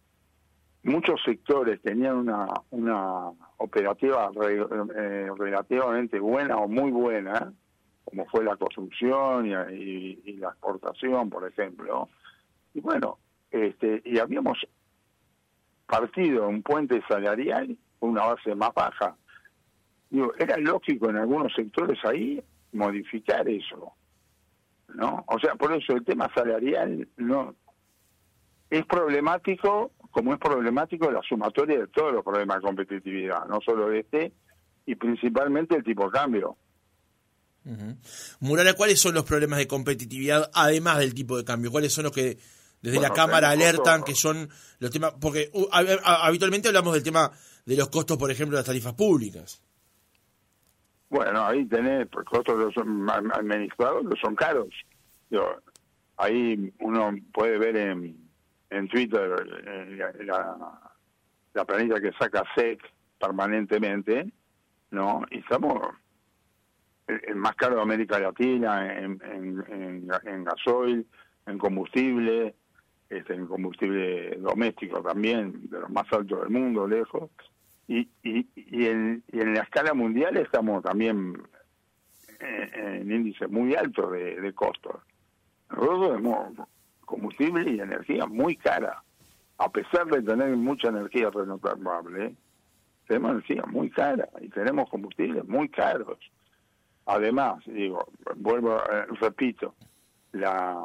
muchos 0.83 1.21
sectores 1.25 1.81
tenían 1.83 2.17
una, 2.17 2.47
una 2.71 3.31
operativa 3.59 4.31
eh, 4.43 5.29
relativamente 5.37 6.19
buena 6.19 6.57
o 6.57 6.69
muy 6.69 6.91
buena, 6.91 7.53
como 8.09 8.27
fue 8.27 8.45
la 8.45 8.57
construcción 8.57 9.47
y, 9.47 10.37
la 10.39 10.49
exportación, 10.49 11.29
por 11.29 11.47
ejemplo. 11.47 12.09
Y 12.75 12.81
bueno, 12.81 13.19
este, 13.51 14.03
y 14.05 14.19
habíamos 14.19 14.59
partido 15.87 16.49
un 16.49 16.63
puente 16.63 17.03
salarial 17.09 17.77
con 17.99 18.11
una 18.11 18.27
base 18.27 18.55
más 18.55 18.73
baja. 18.75 19.17
Digo, 20.11 20.33
era 20.39 20.57
lógico 20.57 21.11
en 21.11 21.17
algunos 21.17 21.53
sectores 21.55 21.99
ahí 22.05 22.43
modificar 22.73 23.49
eso, 23.49 23.93
¿no? 24.95 25.25
O 25.27 25.39
sea, 25.39 25.55
por 25.55 25.73
eso 25.73 25.95
el 25.95 26.05
tema 26.05 26.31
salarial 26.35 27.09
no 27.17 27.55
es 28.71 28.85
problemático 28.87 29.93
como 30.11 30.33
es 30.33 30.41
problemático 30.41 31.11
la 31.11 31.23
sumatoria 31.23 31.79
de 31.79 31.87
todos 31.89 32.13
los 32.13 32.25
problemas 32.25 32.57
de 32.57 32.63
competitividad, 32.63 33.47
no 33.47 33.61
solo 33.61 33.93
este, 33.93 34.33
y 34.87 34.95
principalmente 34.95 35.77
el 35.77 35.85
tipo 35.85 36.07
de 36.07 36.11
cambio. 36.11 36.57
Murala, 38.41 38.75
¿cuáles 38.75 39.01
son 39.01 39.15
los 39.15 39.25
problemas 39.25 39.59
de 39.59 39.67
competitividad 39.67 40.51
además 40.55 40.99
del 40.99 41.15
tipo 41.15 41.37
de 41.37 41.45
cambio? 41.45 41.71
¿Cuáles 41.71 41.93
son 41.93 42.05
los 42.05 42.13
que 42.13 42.39
desde 42.81 43.01
la 43.01 43.11
Cámara 43.11 43.51
alertan 43.51 44.03
que 44.05 44.15
son 44.15 44.49
los 44.79 44.91
temas? 44.91 45.15
Porque 45.21 45.51
uh, 45.53 45.67
habitualmente 45.73 46.69
hablamos 46.69 46.95
del 46.95 47.03
tema 47.03 47.31
de 47.65 47.77
los 47.77 47.89
costos, 47.89 48.17
por 48.17 48.31
ejemplo, 48.31 48.57
de 48.57 48.61
las 48.61 48.67
tarifas 48.67 48.95
públicas. 48.95 49.63
Bueno, 51.11 51.47
ahí 51.47 51.65
tenés 51.67 52.07
pues, 52.09 52.27
costos 52.27 52.75
administrados 53.33 54.07
que 54.09 54.21
son 54.21 54.35
caros. 54.35 54.69
ahí 56.17 56.73
uno 56.81 57.15
puede 57.33 57.59
ver 57.59 57.77
en 57.77 58.29
en 58.71 58.89
Twitter 58.89 59.31
la, 60.27 60.81
la 61.55 61.65
planilla 61.65 62.01
que 62.01 62.13
saca 62.13 62.45
SEC 62.55 62.81
permanentemente, 63.19 64.31
¿no? 64.91 65.23
Y 65.31 65.39
estamos 65.39 65.81
el, 67.09 67.37
más 67.37 67.55
caro 67.57 67.77
de 67.77 67.83
América 67.83 68.19
Latina 68.19 68.99
en, 68.99 69.21
en, 69.25 70.45
gasoil, 70.45 71.07
en 71.47 71.59
combustible, 71.59 72.55
este, 73.09 73.35
en 73.35 73.47
combustible 73.47 74.37
doméstico 74.37 75.03
también, 75.03 75.69
de 75.71 75.81
los 75.81 75.91
más 75.91 76.07
altos 76.13 76.41
del 76.41 76.51
mundo, 76.51 76.87
lejos. 76.87 77.31
Y, 77.87 78.09
y, 78.23 78.47
y, 78.55 78.87
en, 78.87 79.23
y 79.33 79.41
en 79.41 79.55
la 79.55 79.63
escala 79.63 79.95
mundial 79.95 80.37
estamos 80.37 80.83
también 80.83 81.43
en, 82.41 83.11
índices 83.11 83.49
muy 83.49 83.75
altos 83.75 84.13
de, 84.13 84.41
de 84.41 84.53
costos. 84.53 84.97
Nosotros 85.71 86.19
hemos 86.19 86.69
combustible 87.01 87.71
y 87.71 87.81
energía 87.81 88.27
muy 88.27 88.57
cara. 88.57 89.03
A 89.57 89.73
pesar 89.73 90.07
de 90.07 90.23
tener 90.23 90.55
mucha 90.57 90.89
energía 90.89 91.31
renovable, 91.31 92.37
tenemos 93.07 93.31
energía 93.33 93.65
muy 93.67 93.91
cara 93.91 94.29
y 94.41 94.49
tenemos 94.51 94.89
combustibles 94.91 95.49
muy 95.49 95.69
caros. 95.69 96.19
Además, 97.09 97.65
digo, 97.65 98.07
vuelvo, 98.37 98.77
eh, 98.83 99.07
repito, 99.19 99.75
la, 100.33 100.79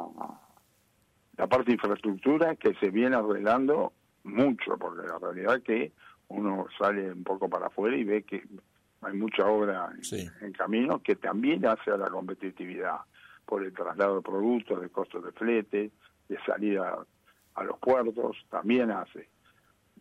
la 1.36 1.46
parte 1.46 1.66
de 1.66 1.72
infraestructura 1.72 2.56
que 2.56 2.72
se 2.76 2.88
viene 2.88 3.14
arreglando 3.14 3.92
mucho, 4.22 4.78
porque 4.78 5.06
la 5.06 5.18
realidad 5.18 5.56
es 5.56 5.62
que 5.62 5.92
uno 6.28 6.64
sale 6.78 7.12
un 7.12 7.24
poco 7.24 7.50
para 7.50 7.66
afuera 7.66 7.94
y 7.94 8.04
ve 8.04 8.22
que 8.22 8.42
hay 9.02 9.12
mucha 9.12 9.44
obra 9.44 9.92
en, 10.40 10.52
camino 10.52 11.02
que 11.02 11.16
también 11.16 11.66
hace 11.66 11.90
a 11.90 11.98
la 11.98 12.08
competitividad 12.08 13.00
por 13.44 13.62
el 13.62 13.74
traslado 13.74 14.16
de 14.16 14.22
productos, 14.22 14.80
de 14.80 14.88
costos 14.88 15.26
de 15.26 15.32
flete, 15.32 15.90
de 16.30 16.38
salida 16.46 17.04
a 17.54 17.64
los 17.64 17.78
puertos, 17.80 18.38
también 18.48 18.90
hace. 18.90 19.28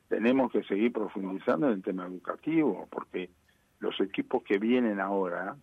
Tenemos 0.07 0.53
que 0.53 0.63
seguir 0.63 0.93
profundizando 0.93 1.67
en 1.67 1.73
el 1.73 1.83
tema 1.83 2.05
educativo, 2.05 2.87
porque 2.89 3.29
los 3.79 3.99
equipos 3.99 4.41
que 4.43 4.57
vienen 4.57 5.01
ahora 5.01 5.57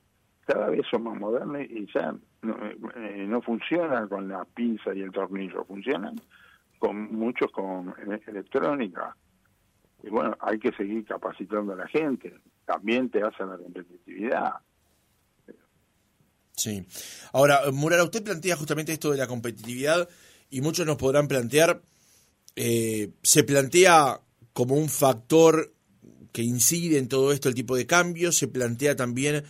cada 0.51 0.71
vez 0.71 0.83
son 0.91 1.05
más 1.05 1.19
modernos 1.19 1.63
y 1.63 1.87
ya 1.95 2.13
no, 2.43 2.57
eh, 2.97 3.41
funcionan 3.45 4.09
con 4.09 4.29
la 4.29 4.45
pinza 4.45 4.93
y 4.95 5.01
el 5.03 5.13
tornillo, 5.13 5.65
funcionan 5.65 6.21
con 6.79 7.15
muchos 7.15 7.53
con 7.53 7.95
electrónica. 8.27 9.15
Y 10.03 10.09
bueno, 10.09 10.37
hay 10.41 10.59
que 10.59 10.73
seguir 10.73 11.05
capacitando 11.05 11.75
a 11.75 11.77
la 11.77 11.87
gente. 11.87 12.35
También 12.65 13.11
te 13.11 13.23
hace 13.23 13.45
la 13.45 13.59
competitividad. 13.59 14.55
Sí. 16.57 16.85
Ahora, 17.33 17.61
Murara, 17.73 18.03
usted 18.03 18.25
plantea 18.25 18.57
justamente 18.57 18.93
esto 18.93 19.13
de 19.13 19.19
la 19.19 19.27
competitividad 19.27 20.09
y 20.49 20.63
muchos 20.63 20.85
nos 20.85 20.97
podrán 20.97 21.29
plantear, 21.29 21.83
eh, 22.57 23.11
se 23.23 23.45
plantea 23.45 24.21
como 24.53 24.75
un 24.75 24.89
factor 24.89 25.73
que 26.33 26.43
incide 26.43 26.99
en 26.99 27.09
todo 27.09 27.33
esto 27.33 27.49
el 27.49 27.55
tipo 27.55 27.77
de 27.77 27.87
cambio, 27.87 28.33
se 28.33 28.49
plantea 28.49 28.97
también 28.97 29.45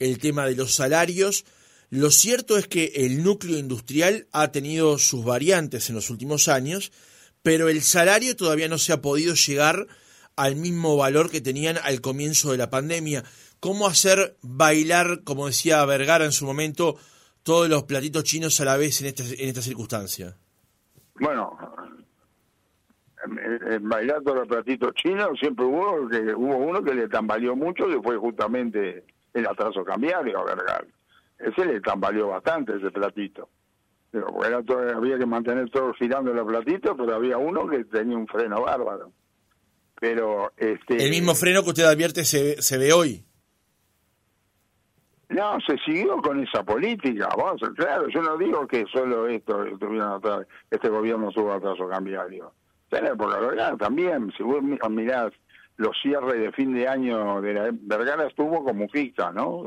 el 0.00 0.18
tema 0.18 0.46
de 0.46 0.56
los 0.56 0.74
salarios. 0.74 1.44
Lo 1.90 2.10
cierto 2.10 2.58
es 2.58 2.66
que 2.66 2.92
el 2.96 3.22
núcleo 3.22 3.58
industrial 3.58 4.26
ha 4.32 4.50
tenido 4.50 4.98
sus 4.98 5.24
variantes 5.24 5.88
en 5.88 5.94
los 5.94 6.10
últimos 6.10 6.48
años, 6.48 6.92
pero 7.42 7.68
el 7.68 7.82
salario 7.82 8.34
todavía 8.34 8.68
no 8.68 8.78
se 8.78 8.92
ha 8.92 9.00
podido 9.00 9.34
llegar 9.34 9.86
al 10.36 10.56
mismo 10.56 10.96
valor 10.96 11.30
que 11.30 11.40
tenían 11.40 11.76
al 11.82 12.00
comienzo 12.00 12.52
de 12.52 12.58
la 12.58 12.70
pandemia. 12.70 13.24
¿Cómo 13.60 13.86
hacer 13.86 14.36
bailar, 14.42 15.22
como 15.24 15.46
decía 15.46 15.84
Vergara 15.84 16.24
en 16.24 16.32
su 16.32 16.46
momento, 16.46 16.96
todos 17.42 17.68
los 17.68 17.84
platitos 17.84 18.24
chinos 18.24 18.60
a 18.60 18.64
la 18.64 18.76
vez 18.76 19.00
en 19.00 19.08
esta, 19.08 19.22
en 19.22 19.48
esta 19.48 19.62
circunstancia? 19.62 20.36
Bueno, 21.18 21.58
en 23.26 23.88
bailar 23.88 24.22
todos 24.22 24.38
los 24.38 24.48
platitos 24.48 24.94
chinos 24.94 25.38
siempre 25.38 25.64
hubo 25.66 26.02
hubo 26.36 26.56
uno 26.56 26.82
que 26.82 26.94
le 26.94 27.08
tambaleó 27.08 27.54
mucho 27.54 27.86
que 27.86 28.00
fue 28.00 28.16
justamente 28.16 29.04
el 29.34 29.46
atraso 29.46 29.84
cambiario 29.84 30.40
a 30.40 30.84
Ese 31.38 31.64
le 31.64 31.80
tambaleó 31.80 32.28
bastante 32.28 32.76
ese 32.76 32.90
platito. 32.90 33.48
Pero 34.10 34.26
había 34.96 35.18
que 35.18 35.26
mantener 35.26 35.70
todo 35.70 35.94
girando 35.94 36.32
los 36.34 36.46
platitos, 36.46 36.96
pero 36.96 37.14
había 37.14 37.38
uno 37.38 37.68
que 37.68 37.84
tenía 37.84 38.16
un 38.16 38.26
freno 38.26 38.62
bárbaro. 38.62 39.12
Pero 40.00 40.52
este 40.56 41.04
el 41.04 41.10
mismo 41.10 41.34
freno 41.34 41.62
que 41.62 41.68
usted 41.68 41.84
advierte 41.84 42.24
se, 42.24 42.60
se 42.60 42.78
ve 42.78 42.92
hoy. 42.92 43.24
No, 45.28 45.58
se 45.60 45.76
siguió 45.78 46.16
con 46.16 46.42
esa 46.42 46.64
política. 46.64 47.28
Vamos, 47.36 47.60
claro, 47.76 48.08
yo 48.08 48.20
no 48.20 48.36
digo 48.36 48.66
que 48.66 48.84
solo 48.92 49.28
esto, 49.28 49.64
este 50.70 50.88
gobierno 50.88 51.30
tuvo 51.30 51.52
atraso 51.52 51.88
cambiario. 51.88 52.52
En 52.90 53.04
la 53.04 53.10
época 53.10 53.76
también, 53.78 54.32
si 54.36 54.42
vos 54.42 54.60
mirás 54.62 55.32
los 55.80 55.96
cierres 56.02 56.38
de 56.38 56.52
fin 56.52 56.74
de 56.74 56.86
año 56.86 57.40
de 57.40 57.54
la 57.54 57.70
Vergara 57.72 58.26
estuvo 58.26 58.62
como 58.62 58.74
Mujica, 58.74 59.32
¿no? 59.32 59.64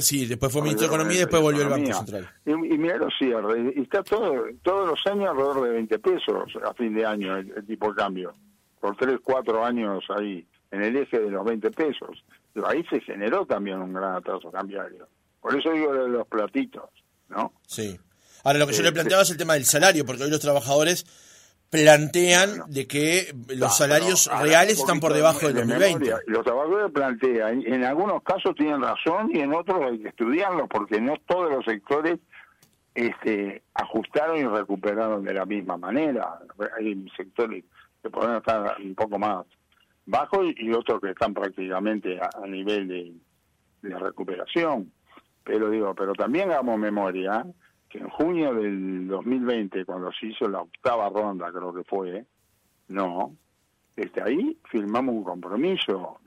sí, 0.00 0.26
después 0.26 0.52
fue 0.52 0.62
ministro 0.62 0.86
de 0.86 0.94
Economía 0.94 1.16
y 1.16 1.20
después 1.20 1.42
volvió 1.42 1.64
al 1.64 1.70
Banco 1.70 1.92
Central. 1.92 2.30
Y, 2.46 2.52
y 2.52 2.78
mira 2.78 2.96
los 2.98 3.12
cierres, 3.18 3.74
y 3.76 3.82
está 3.82 4.04
todo, 4.04 4.44
todos 4.62 4.90
los 4.90 5.12
años 5.12 5.30
alrededor 5.30 5.64
de 5.64 5.70
20 5.70 5.98
pesos 5.98 6.52
a 6.64 6.72
fin 6.74 6.94
de 6.94 7.04
año 7.04 7.36
el, 7.36 7.66
tipo 7.66 7.88
de 7.88 7.96
cambio, 7.96 8.32
por 8.78 8.96
3, 8.96 9.18
4 9.24 9.64
años 9.64 10.04
ahí, 10.16 10.46
en 10.70 10.82
el 10.84 10.96
eje 10.98 11.18
de 11.18 11.30
los 11.30 11.44
20 11.44 11.72
pesos. 11.72 12.24
Ahí 12.64 12.84
se 12.88 13.00
generó 13.00 13.44
también 13.46 13.80
un 13.80 13.92
gran 13.92 14.14
atraso 14.14 14.52
cambiario. 14.52 15.08
Por 15.40 15.58
eso 15.58 15.72
digo 15.72 15.92
de 15.92 16.08
los 16.10 16.28
platitos, 16.28 16.90
¿no? 17.28 17.54
Sí. 17.66 17.98
Ahora, 18.44 18.60
lo 18.60 18.68
que 18.68 18.74
yo 18.74 18.84
le 18.84 18.92
planteaba 18.92 19.24
es 19.24 19.30
el 19.30 19.36
tema 19.36 19.54
del 19.54 19.64
salario, 19.64 20.06
porque 20.06 20.22
hoy 20.22 20.30
los 20.30 20.38
trabajadores 20.38 21.06
plantean 21.74 22.62
de 22.68 22.86
que 22.86 23.34
los 23.48 23.76
salarios 23.76 24.30
reales 24.40 24.78
están 24.78 25.00
por 25.00 25.12
debajo 25.12 25.48
del 25.48 25.56
2020. 25.56 26.08
los 26.26 26.44
trabajadores 26.44 26.92
plantean, 26.92 27.62
en 27.66 27.82
algunos 27.82 28.22
casos 28.22 28.54
tienen 28.54 28.80
razón 28.80 29.30
y 29.32 29.40
en 29.40 29.52
otros 29.52 29.82
hay 29.82 29.98
que 29.98 30.08
estudiarlo, 30.08 30.68
porque 30.68 31.00
no 31.00 31.14
todos 31.26 31.50
los 31.50 31.64
sectores 31.64 32.20
este, 32.94 33.62
ajustaron 33.74 34.38
y 34.38 34.44
recuperaron 34.44 35.24
de 35.24 35.34
la 35.34 35.44
misma 35.44 35.76
manera. 35.76 36.38
Hay 36.78 37.10
sectores 37.16 37.64
que 38.00 38.08
pueden 38.08 38.36
estar 38.36 38.76
un 38.80 38.94
poco 38.94 39.18
más 39.18 39.44
bajos 40.06 40.46
y 40.56 40.72
otros 40.72 41.00
que 41.00 41.10
están 41.10 41.34
prácticamente 41.34 42.20
a, 42.20 42.46
nivel 42.46 42.86
de, 42.86 43.12
de 43.82 43.98
recuperación. 43.98 44.92
Pero 45.42 45.70
digo, 45.70 45.92
pero 45.96 46.12
también 46.12 46.52
hagamos 46.52 46.78
memoria 46.78 47.44
en 47.94 48.08
junio 48.08 48.54
del 48.54 49.06
2020, 49.06 49.84
cuando 49.84 50.12
se 50.12 50.26
hizo 50.26 50.48
la 50.48 50.62
octava 50.62 51.08
ronda, 51.08 51.50
creo 51.52 51.72
que 51.72 51.84
fue, 51.84 52.24
no, 52.88 53.36
desde 53.96 54.22
ahí 54.22 54.58
firmamos 54.70 55.14
un 55.14 55.24
compromiso, 55.24 56.18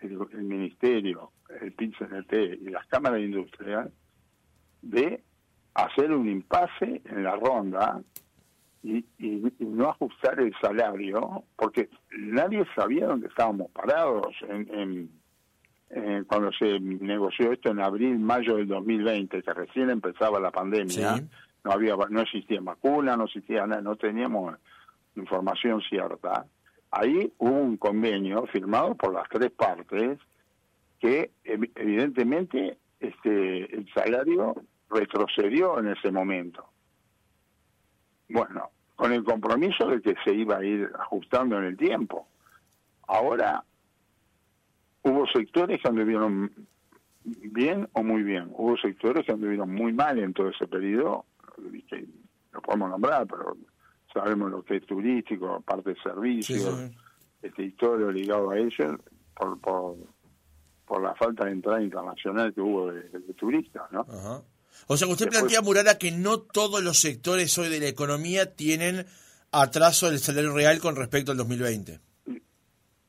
el, 0.00 0.44
Ministerio, 0.44 1.32
el 1.60 1.72
pit 1.72 1.94
y 2.30 2.70
las 2.70 2.86
cámaras 2.86 3.18
de 3.18 3.24
industria, 3.24 3.88
de 4.82 5.22
hacer 5.74 6.12
un 6.12 6.28
impasse 6.28 7.02
en 7.04 7.24
la 7.24 7.34
ronda 7.36 8.00
y, 8.82 9.04
no 9.58 9.90
ajustar 9.90 10.38
el 10.40 10.54
salario, 10.60 11.44
porque 11.56 11.88
nadie 12.16 12.64
sabía 12.76 13.06
dónde 13.06 13.26
estábamos 13.26 13.70
parados 13.72 14.34
en 14.48 15.10
eh, 15.90 16.24
cuando 16.26 16.52
se 16.52 16.78
negoció 16.80 17.52
esto 17.52 17.70
en 17.70 17.80
abril, 17.80 18.18
mayo 18.18 18.56
del 18.56 18.68
2020, 18.68 19.42
que 19.42 19.52
recién 19.54 19.90
empezaba 19.90 20.38
la 20.38 20.50
pandemia, 20.50 21.22
no 21.64 21.72
había, 21.72 21.96
no 22.10 22.20
existía 22.20 22.60
vacuna, 22.60 23.16
no 23.16 23.24
existía 23.24 23.66
nada, 23.66 23.80
no 23.80 23.96
teníamos 23.96 24.56
información 25.16 25.80
cierta. 25.82 26.46
Ahí 26.90 27.32
hubo 27.38 27.58
un 27.58 27.76
convenio 27.76 28.46
firmado 28.46 28.94
por 28.94 29.12
las 29.12 29.28
tres 29.28 29.50
partes 29.50 30.18
que 31.00 31.30
evidentemente 31.44 32.78
este 33.00 33.74
el 33.74 33.86
salario 33.94 34.54
retrocedió 34.90 35.78
en 35.78 35.88
ese 35.88 36.10
momento. 36.10 36.66
Bueno, 38.28 38.70
con 38.96 39.12
el 39.12 39.24
compromiso 39.24 39.86
de 39.86 40.02
que 40.02 40.14
se 40.24 40.34
iba 40.34 40.58
a 40.58 40.64
ir 40.64 40.90
ajustando 40.98 41.56
en 41.58 41.64
el 41.64 41.76
tiempo. 41.76 42.26
Ahora 43.06 43.64
hubo 45.08 45.26
sectores 45.26 45.80
que 45.82 45.88
anduvieron 45.88 46.52
bien 47.24 47.88
o 47.92 48.02
muy 48.02 48.22
bien, 48.22 48.50
hubo 48.52 48.76
sectores 48.76 49.26
que 49.26 49.32
anduvieron 49.32 49.72
muy 49.72 49.92
mal 49.92 50.18
en 50.18 50.32
todo 50.32 50.48
ese 50.48 50.66
periodo, 50.66 51.24
que 51.88 52.06
lo 52.52 52.62
podemos 52.62 52.90
nombrar, 52.90 53.26
pero 53.26 53.56
sabemos 54.12 54.50
lo 54.50 54.62
que 54.62 54.76
es 54.76 54.86
turístico, 54.86 55.60
parte 55.62 55.90
de 55.90 56.00
servicios, 56.02 56.90
este 57.42 57.64
historia 57.64 58.10
ligado 58.10 58.50
a 58.50 58.58
ello, 58.58 58.98
por, 59.34 59.60
por, 59.60 59.96
por 60.86 61.02
la 61.02 61.14
falta 61.14 61.44
de 61.44 61.52
entrada 61.52 61.82
internacional 61.82 62.52
que 62.52 62.60
hubo 62.60 62.90
de, 62.92 63.02
turistas, 63.34 63.84
¿no? 63.92 64.06
O 64.86 64.96
sea, 64.96 65.08
usted 65.08 65.28
plantea, 65.28 65.60
Murara, 65.60 65.98
que 65.98 66.12
no 66.12 66.40
todos 66.40 66.82
los 66.82 66.98
sectores 66.98 67.56
hoy 67.58 67.68
de 67.68 67.80
la 67.80 67.88
economía 67.88 68.54
tienen 68.54 69.06
atraso 69.50 70.08
del 70.10 70.18
salario 70.18 70.52
real 70.52 70.78
con 70.78 70.94
respecto 70.96 71.32
al 71.32 71.38
2020 71.38 72.07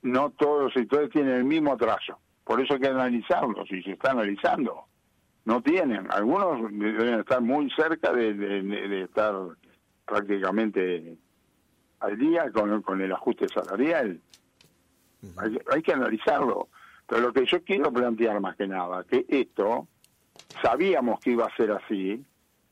no 0.02 0.32
todos 0.32 0.64
los 0.64 0.74
sectores 0.74 1.10
tienen 1.10 1.34
el 1.34 1.44
mismo 1.44 1.74
atraso. 1.74 2.20
Por 2.44 2.62
eso 2.62 2.74
hay 2.74 2.80
que 2.80 2.88
analizarlos 2.88 3.72
y 3.72 3.82
se 3.84 3.92
está 3.92 4.12
analizando. 4.12 4.86
No 5.46 5.62
tienen. 5.62 6.08
Algunos 6.12 6.72
deben 6.72 7.20
estar 7.20 7.42
muy 7.42 7.70
cerca 7.72 8.12
de, 8.14 9.04
estar 9.04 9.36
prácticamente 10.06 11.18
al 12.00 12.18
día 12.18 12.52
con, 12.52 12.82
con 12.82 13.02
el 13.02 13.12
ajuste 13.12 13.48
salarial. 13.50 14.20
hay, 15.72 15.82
que 15.82 15.94
analizarlo. 15.94 16.70
Pero 17.08 17.22
lo 17.22 17.34
que 17.34 17.46
yo 17.46 17.64
quiero 17.64 17.92
plantear 17.92 18.40
más 18.40 18.56
que 18.56 18.68
nada, 18.68 19.04
que 19.04 19.26
esto 19.28 19.88
sabíamos 20.62 21.20
que 21.20 21.32
iba 21.32 21.46
a 21.46 21.56
ser 21.56 21.72
así, 21.72 22.24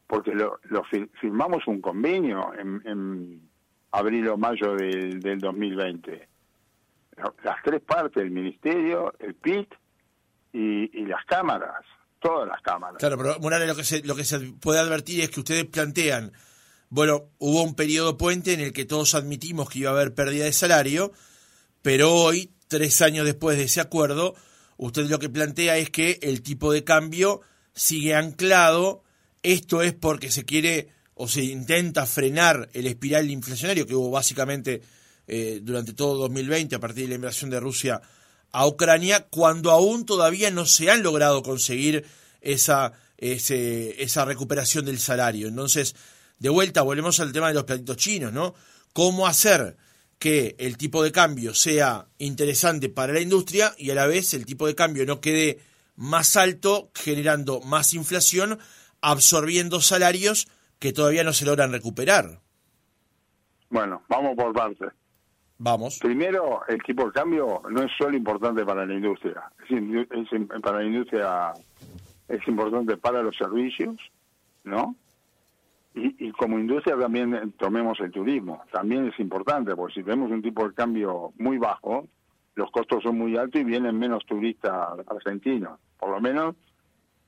porque 0.05 0.33
lo, 0.33 0.59
firmamos 1.19 1.67
un 1.67 1.81
convenio 1.81 2.53
en, 2.53 2.81
en 2.85 3.49
abril 3.91 4.27
o 4.29 4.37
mayo 4.37 4.75
del, 4.75 5.19
del 5.19 5.39
2020 5.39 6.36
las 7.43 7.57
tres 7.63 7.81
partes, 7.81 8.23
el 8.23 8.31
ministerio, 8.31 9.13
el 9.19 9.35
PIT 9.35 9.73
y, 10.53 11.05
las 11.05 11.25
cámaras, 11.25 11.83
todas 12.19 12.47
las 12.47 12.61
cámaras. 12.61 12.97
Claro, 12.97 13.17
pero 13.17 13.39
Morales, 13.39 13.67
lo 13.67 13.75
que, 13.75 13.83
se, 13.83 14.03
lo 14.03 14.15
que 14.15 14.23
se 14.23 14.39
puede 14.39 14.79
advertir 14.79 15.21
es 15.21 15.29
que 15.29 15.39
ustedes 15.39 15.65
plantean, 15.65 16.31
bueno, 16.89 17.29
hubo 17.37 17.63
un 17.63 17.75
periodo 17.75 18.17
puente 18.17 18.53
en 18.53 18.61
el 18.61 18.73
que 18.73 18.85
todos 18.85 19.15
admitimos 19.15 19.69
que 19.69 19.79
iba 19.79 19.89
a 19.89 19.93
haber 19.93 20.13
pérdida 20.13 20.45
de 20.45 20.53
salario, 20.53 21.11
pero 21.81 22.13
hoy, 22.13 22.51
tres 22.67 23.01
años 23.01 23.25
después 23.25 23.57
de 23.57 23.63
ese 23.63 23.81
acuerdo, 23.81 24.35
usted 24.77 25.09
lo 25.09 25.19
que 25.19 25.29
plantea 25.29 25.77
es 25.77 25.89
que 25.89 26.19
el 26.21 26.41
tipo 26.41 26.71
de 26.71 26.83
cambio 26.83 27.41
sigue 27.73 28.15
anclado, 28.15 29.03
esto 29.43 29.81
es 29.81 29.93
porque 29.93 30.31
se 30.31 30.45
quiere 30.45 30.89
o 31.13 31.27
se 31.27 31.43
intenta 31.43 32.05
frenar 32.05 32.69
el 32.73 32.87
espiral 32.87 33.29
inflacionario 33.29 33.87
que 33.87 33.95
hubo 33.95 34.11
básicamente 34.11 34.81
eh, 35.27 35.59
durante 35.61 35.93
todo 35.93 36.17
2020 36.17 36.75
a 36.75 36.79
partir 36.79 37.03
de 37.03 37.09
la 37.09 37.15
invasión 37.15 37.49
de 37.49 37.59
Rusia 37.59 38.01
a 38.51 38.65
Ucrania, 38.65 39.27
cuando 39.29 39.71
aún 39.71 40.05
todavía 40.05 40.49
no 40.51 40.65
se 40.65 40.89
han 40.89 41.03
logrado 41.03 41.43
conseguir 41.43 42.05
esa, 42.41 42.93
esa 43.17 44.25
recuperación 44.25 44.85
del 44.85 44.99
salario. 44.99 45.47
Entonces, 45.47 45.95
de 46.39 46.49
vuelta, 46.49 46.81
volvemos 46.81 47.19
al 47.19 47.33
tema 47.33 47.49
de 47.49 47.55
los 47.55 47.65
platitos 47.65 47.97
chinos, 47.97 48.31
¿no? 48.31 48.55
¿Cómo 48.93 49.27
hacer 49.27 49.75
que 50.19 50.55
el 50.59 50.77
tipo 50.77 51.03
de 51.03 51.11
cambio 51.11 51.53
sea 51.53 52.07
interesante 52.17 52.89
para 52.89 53.13
la 53.13 53.21
industria 53.21 53.73
y 53.77 53.91
a 53.91 53.95
la 53.95 54.07
vez 54.07 54.33
el 54.33 54.45
tipo 54.45 54.65
de 54.65 54.75
cambio 54.75 55.05
no 55.05 55.21
quede 55.21 55.59
más 55.95 56.35
alto, 56.35 56.89
generando 56.95 57.59
más 57.61 57.93
inflación, 57.93 58.59
absorbiendo 59.01 59.81
salarios 59.81 60.47
que 60.79 60.93
todavía 60.93 61.23
no 61.23 61.33
se 61.33 61.45
logran 61.45 61.71
recuperar? 61.71 62.39
Bueno, 63.69 64.03
vamos 64.07 64.35
por 64.35 64.53
partes. 64.53 64.89
Vamos. 65.59 65.99
Primero, 65.99 66.61
el 66.67 66.81
tipo 66.83 67.05
de 67.05 67.11
cambio 67.11 67.61
no 67.69 67.81
es 67.81 67.91
solo 67.97 68.15
importante 68.15 68.63
para 68.63 68.85
la 68.85 68.93
industria, 68.93 69.51
es, 69.67 70.61
para 70.61 70.79
la 70.79 70.85
industria 70.85 71.53
es 72.27 72.47
importante 72.47 72.97
para 72.97 73.23
los 73.23 73.35
servicios, 73.35 73.95
¿no? 74.63 74.95
Y, 75.95 76.31
como 76.33 76.59
industria 76.59 76.95
también 76.95 77.53
tomemos 77.53 77.99
el 78.01 78.11
turismo, 78.11 78.61
también 78.71 79.07
es 79.07 79.19
importante, 79.19 79.75
porque 79.75 79.95
si 79.95 80.03
tenemos 80.03 80.29
un 80.29 80.43
tipo 80.43 80.67
de 80.67 80.75
cambio 80.75 81.33
muy 81.39 81.57
bajo, 81.57 82.07
los 82.53 82.69
costos 82.69 83.01
son 83.01 83.17
muy 83.17 83.35
altos 83.35 83.61
y 83.61 83.63
vienen 83.63 83.97
menos 83.97 84.23
turistas 84.27 84.99
argentinos, 85.07 85.79
por 85.97 86.11
lo 86.11 86.21
menos 86.21 86.55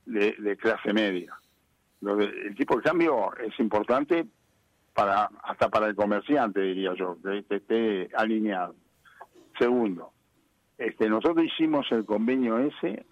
de, 0.06 0.36
de 0.38 0.56
clase 0.56 0.94
media. 0.94 1.36
el 2.02 2.56
tipo 2.56 2.76
de 2.76 2.84
cambio 2.84 3.36
es 3.38 3.60
importante 3.60 4.28
para 4.94 5.30
hasta 5.44 5.70
para 5.70 5.88
el 5.88 5.96
comerciante 5.96 6.62
diría 6.62 6.94
yo 6.96 7.18
que, 7.22 7.56
esté 7.56 8.10
alineado. 8.16 8.76
Segundo 9.58 10.14
este 10.80 11.10
nosotros 11.10 11.46
hicimos 11.46 11.86
el 11.92 12.06
convenio 12.06 12.58
ese 12.58 13.06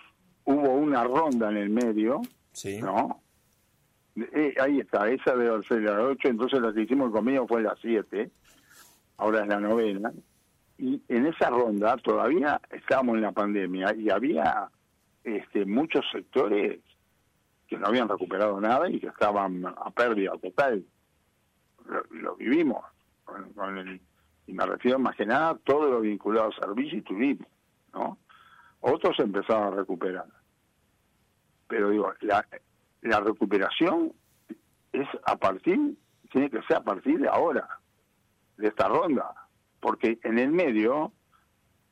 hubo 0.46 0.74
una 0.74 1.04
ronda 1.04 1.50
en 1.50 1.58
el 1.58 1.70
medio 1.70 2.22
sí. 2.54 2.82
no 2.82 3.22
eh, 4.16 4.56
ahí 4.60 4.80
está 4.80 5.10
esa 5.10 5.36
debe 5.36 5.62
ser 5.64 5.82
la 5.82 6.02
8 6.02 6.30
entonces 6.30 6.62
la 6.62 6.74
que 6.74 6.84
hicimos 6.84 7.08
el 7.08 7.14
convenio 7.14 7.46
fue 7.46 7.62
la 7.62 7.76
7 7.80 8.32
ahora 9.18 9.42
es 9.42 9.48
la 9.48 9.60
novena 9.60 10.14
y 10.78 11.02
en 11.10 11.26
esa 11.26 11.50
ronda 11.50 11.98
todavía 11.98 12.62
estábamos 12.72 13.16
en 13.16 13.24
la 13.24 13.32
pandemia 13.34 13.94
y 13.96 14.10
había 14.10 14.70
este 15.24 15.66
muchos 15.66 16.06
sectores 16.12 16.80
que 17.68 17.78
no 17.78 17.88
habían 17.88 18.08
recuperado 18.08 18.62
nada 18.62 18.90
y 18.90 19.00
que 19.00 19.08
estaban 19.08 19.66
a 19.66 19.92
pérdida 19.92 20.32
total 20.42 20.86
lo, 22.12 22.36
vivimos. 22.36 22.84
Con, 23.24 23.78
el, 23.78 24.02
y 24.46 24.54
me 24.54 24.66
refiero 24.66 25.00
más 25.00 25.16
que 25.16 25.26
nada 25.26 25.50
a 25.50 25.58
todo 25.58 25.92
lo 25.92 26.02
vinculado 26.02 26.50
a 26.50 26.60
servicio 26.60 27.00
y 27.00 27.02
turismo, 27.02 27.48
¿no? 27.94 28.18
Otros 28.80 29.20
empezaron 29.20 29.74
a 29.74 29.76
recuperar. 29.76 30.26
Pero 31.68 31.90
digo, 31.90 32.14
la, 32.22 32.48
la 33.02 33.20
recuperación 33.20 34.14
es 34.94 35.08
a 35.26 35.36
partir, 35.36 35.98
tiene 36.32 36.50
que 36.50 36.62
ser 36.64 36.78
a 36.78 36.84
partir 36.84 37.20
de 37.20 37.28
ahora, 37.28 37.68
de 38.58 38.68
esta 38.68 38.88
ronda, 38.88 39.34
porque 39.80 40.20
en 40.24 40.40
el 40.40 40.52
medio 40.52 41.12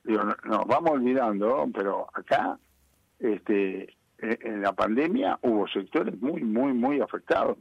digo, 0.06 0.24
nos 0.24 0.66
vamos 0.66 0.92
olvidando, 0.92 1.68
pero 1.74 2.08
acá, 2.14 2.58
este, 3.20 3.96
en 4.20 4.62
la 4.62 4.74
pandemia 4.74 5.40
hubo 5.42 5.68
sectores 5.68 6.20
muy, 6.22 6.44
muy, 6.44 6.74
muy 6.74 7.02
afectados. 7.02 7.58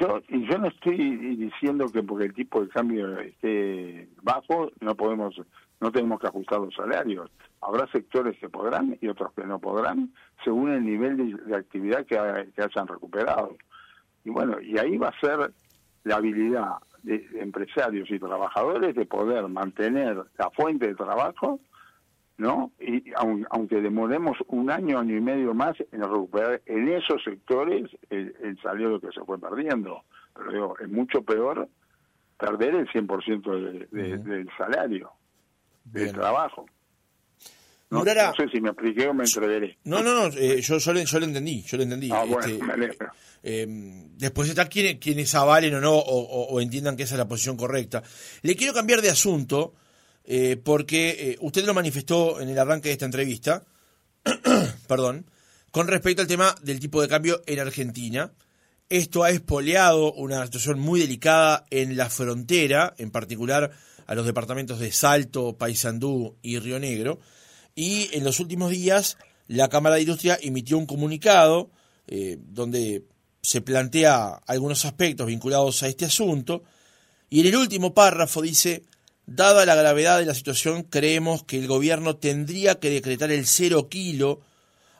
Yo, 0.00 0.20
yo 0.28 0.58
no 0.58 0.68
estoy 0.68 1.36
diciendo 1.36 1.86
que 1.88 2.02
porque 2.02 2.26
el 2.26 2.34
tipo 2.34 2.60
de 2.60 2.68
cambio 2.68 3.18
esté 3.20 4.08
bajo, 4.22 4.70
no 4.80 4.94
podemos, 4.94 5.40
no 5.80 5.92
tenemos 5.92 6.20
que 6.20 6.26
ajustar 6.26 6.60
los 6.60 6.74
salarios. 6.74 7.30
Habrá 7.60 7.86
sectores 7.90 8.38
que 8.38 8.48
podrán 8.48 8.98
y 9.00 9.08
otros 9.08 9.32
que 9.32 9.44
no 9.44 9.58
podrán, 9.58 10.12
según 10.44 10.72
el 10.72 10.84
nivel 10.84 11.36
de, 11.46 11.56
actividad 11.56 12.06
que, 12.06 12.16
que 12.54 12.62
hayan 12.62 12.86
recuperado. 12.86 13.56
Y 14.24 14.30
bueno, 14.30 14.60
y 14.60 14.78
ahí 14.78 14.96
va 14.96 15.08
a 15.08 15.20
ser 15.20 15.52
la 16.04 16.16
habilidad 16.16 16.76
de, 17.02 17.26
empresarios 17.40 18.10
y 18.10 18.18
trabajadores 18.18 18.94
de 18.94 19.06
poder 19.06 19.48
mantener 19.48 20.22
la 20.36 20.50
fuente 20.50 20.88
de 20.88 20.94
trabajo, 20.94 21.60
¿no? 22.38 22.72
Y 22.80 23.04
aunque 23.50 23.80
demoremos 23.80 24.38
un 24.46 24.70
año, 24.70 24.98
año 24.98 25.16
y 25.16 25.20
medio 25.20 25.54
más 25.54 25.76
en 25.92 26.00
recuperar 26.00 26.62
en 26.66 26.88
esos 26.88 27.22
sectores 27.22 27.90
el, 28.08 28.34
el 28.42 28.58
salario 28.62 29.00
que 29.00 29.12
se 29.12 29.20
fue 29.24 29.38
perdiendo. 29.38 30.02
Pero 30.34 30.52
digo, 30.52 30.78
es 30.78 30.88
mucho 30.88 31.22
peor 31.22 31.68
perder 32.38 32.74
el 32.76 32.88
100% 32.88 33.88
de, 33.90 34.16
del 34.18 34.48
salario, 34.56 35.10
del 35.84 36.12
trabajo. 36.12 36.66
No, 37.90 38.04
sé 38.04 38.48
si 38.52 38.60
me 38.60 38.68
expliqué 38.68 39.08
o 39.08 39.14
me 39.14 39.24
entreveré. 39.24 39.78
No, 39.84 40.02
no, 40.02 40.14
no, 40.14 40.26
eh, 40.36 40.60
yo, 40.60 40.76
yo, 40.76 40.92
yo, 40.92 41.18
entendí, 41.18 41.62
yo 41.62 41.78
le 41.78 41.84
entendí. 41.84 42.10
Ah, 42.12 42.24
este, 42.24 42.58
eh, 43.42 43.66
después 44.16 44.48
está 44.50 44.68
quienes, 44.68 44.98
quienes 44.98 45.34
avalen 45.34 45.74
o 45.74 45.80
no, 45.80 45.94
o, 45.96 46.60
entiendan 46.60 46.96
que 46.96 47.04
esa 47.04 47.14
es 47.14 47.18
la 47.18 47.28
posición 47.28 47.56
correcta. 47.56 48.02
Le 48.42 48.56
quiero 48.56 48.74
cambiar 48.74 49.00
de 49.00 49.08
asunto, 49.08 49.74
eh, 50.28 50.56
porque 50.62 51.36
usted 51.40 51.64
lo 51.64 51.74
manifestó 51.74 52.40
en 52.40 52.48
el 52.48 52.58
arranque 52.58 52.90
de 52.90 52.92
esta 52.92 53.06
entrevista, 53.06 53.64
perdón, 54.86 55.28
con 55.72 55.88
respecto 55.88 56.22
al 56.22 56.28
tema 56.28 56.54
del 56.62 56.78
tipo 56.78 57.02
de 57.02 57.08
cambio 57.08 57.42
en 57.46 57.58
Argentina. 57.58 58.32
Esto 58.88 59.24
ha 59.24 59.30
espoleado 59.30 60.12
una 60.12 60.44
situación 60.44 60.78
muy 60.78 61.00
delicada 61.00 61.66
en 61.70 61.96
la 61.96 62.08
frontera, 62.08 62.94
en 62.98 63.10
particular 63.10 63.72
a 64.06 64.14
los 64.14 64.24
departamentos 64.24 64.78
de 64.78 64.92
Salto, 64.92 65.58
Paysandú 65.58 66.36
y 66.40 66.58
Río 66.58 66.78
Negro 66.78 67.18
y 67.78 68.08
en 68.12 68.24
los 68.24 68.40
últimos 68.40 68.70
días 68.72 69.18
la 69.46 69.68
Cámara 69.68 69.94
de 69.94 70.00
Industria 70.00 70.36
emitió 70.42 70.76
un 70.76 70.86
comunicado 70.86 71.70
eh, 72.08 72.36
donde 72.40 73.04
se 73.40 73.60
plantea 73.60 74.40
algunos 74.48 74.84
aspectos 74.84 75.28
vinculados 75.28 75.84
a 75.84 75.86
este 75.86 76.06
asunto 76.06 76.64
y 77.30 77.38
en 77.38 77.46
el 77.46 77.56
último 77.56 77.94
párrafo 77.94 78.42
dice, 78.42 78.82
dada 79.28 79.66
la 79.66 79.74
gravedad 79.74 80.18
de 80.18 80.24
la 80.24 80.34
situación, 80.34 80.82
creemos 80.82 81.44
que 81.44 81.58
el 81.58 81.66
gobierno 81.66 82.16
tendría 82.16 82.80
que 82.80 82.90
decretar 82.90 83.30
el 83.30 83.46
cero 83.46 83.88
kilo 83.88 84.40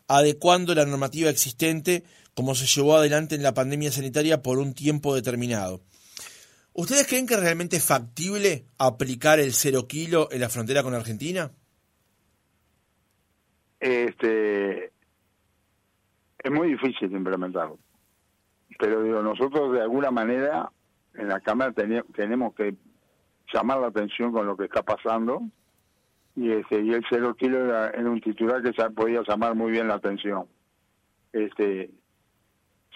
adecuando 0.07 0.75
la 0.75 0.85
normativa 0.85 1.31
existente 1.31 2.05
como 2.35 2.55
se 2.55 2.67
llevó 2.67 2.97
adelante 2.97 3.35
en 3.35 3.43
la 3.43 3.55
pandemia 3.55 3.91
sanitaria 3.91 4.43
por 4.43 4.59
un 4.59 4.75
tiempo 4.75 5.15
determinado. 5.15 5.81
¿Ustedes 6.73 7.07
creen 7.07 7.27
que 7.27 7.35
es 7.35 7.41
realmente 7.41 7.81
factible 7.81 8.67
aplicar 8.79 9.41
el 9.41 9.53
cero 9.53 9.89
kilo 9.89 10.29
en 10.31 10.41
la 10.41 10.49
frontera 10.49 10.83
con 10.83 10.95
Argentina? 10.95 11.51
este 13.81 14.87
es 16.43 16.51
muy 16.51 16.69
difícil 16.69 17.13
implementarlo. 17.13 17.79
Pero 18.79 19.03
digo, 19.03 19.23
nosotros 19.23 19.73
de 19.73 19.83
alguna 19.83 20.11
manera 20.11 20.71
en 21.15 21.29
la 21.29 21.41
Cámara 21.41 21.73
tenemos 21.73 22.55
que 22.55 22.75
llamar 23.53 23.81
la 23.81 23.89
atención 23.89 24.33
con 24.33 24.47
lo 24.47 24.57
que 24.57 24.65
está 24.65 24.83
pasando 24.83 25.43
y 26.39 26.53
este 26.53 26.81
y 26.81 26.93
el 26.93 27.05
cero 27.11 27.35
kilo 27.35 27.65
era, 27.65 27.93
un 28.09 28.21
titular 28.21 28.63
que 28.63 28.73
ya 28.73 28.91
podía 28.91 29.23
llamar 29.27 29.57
muy 29.57 29.73
bien 29.73 29.89
la 29.89 29.95
atención. 29.95 30.47
Este 31.33 31.91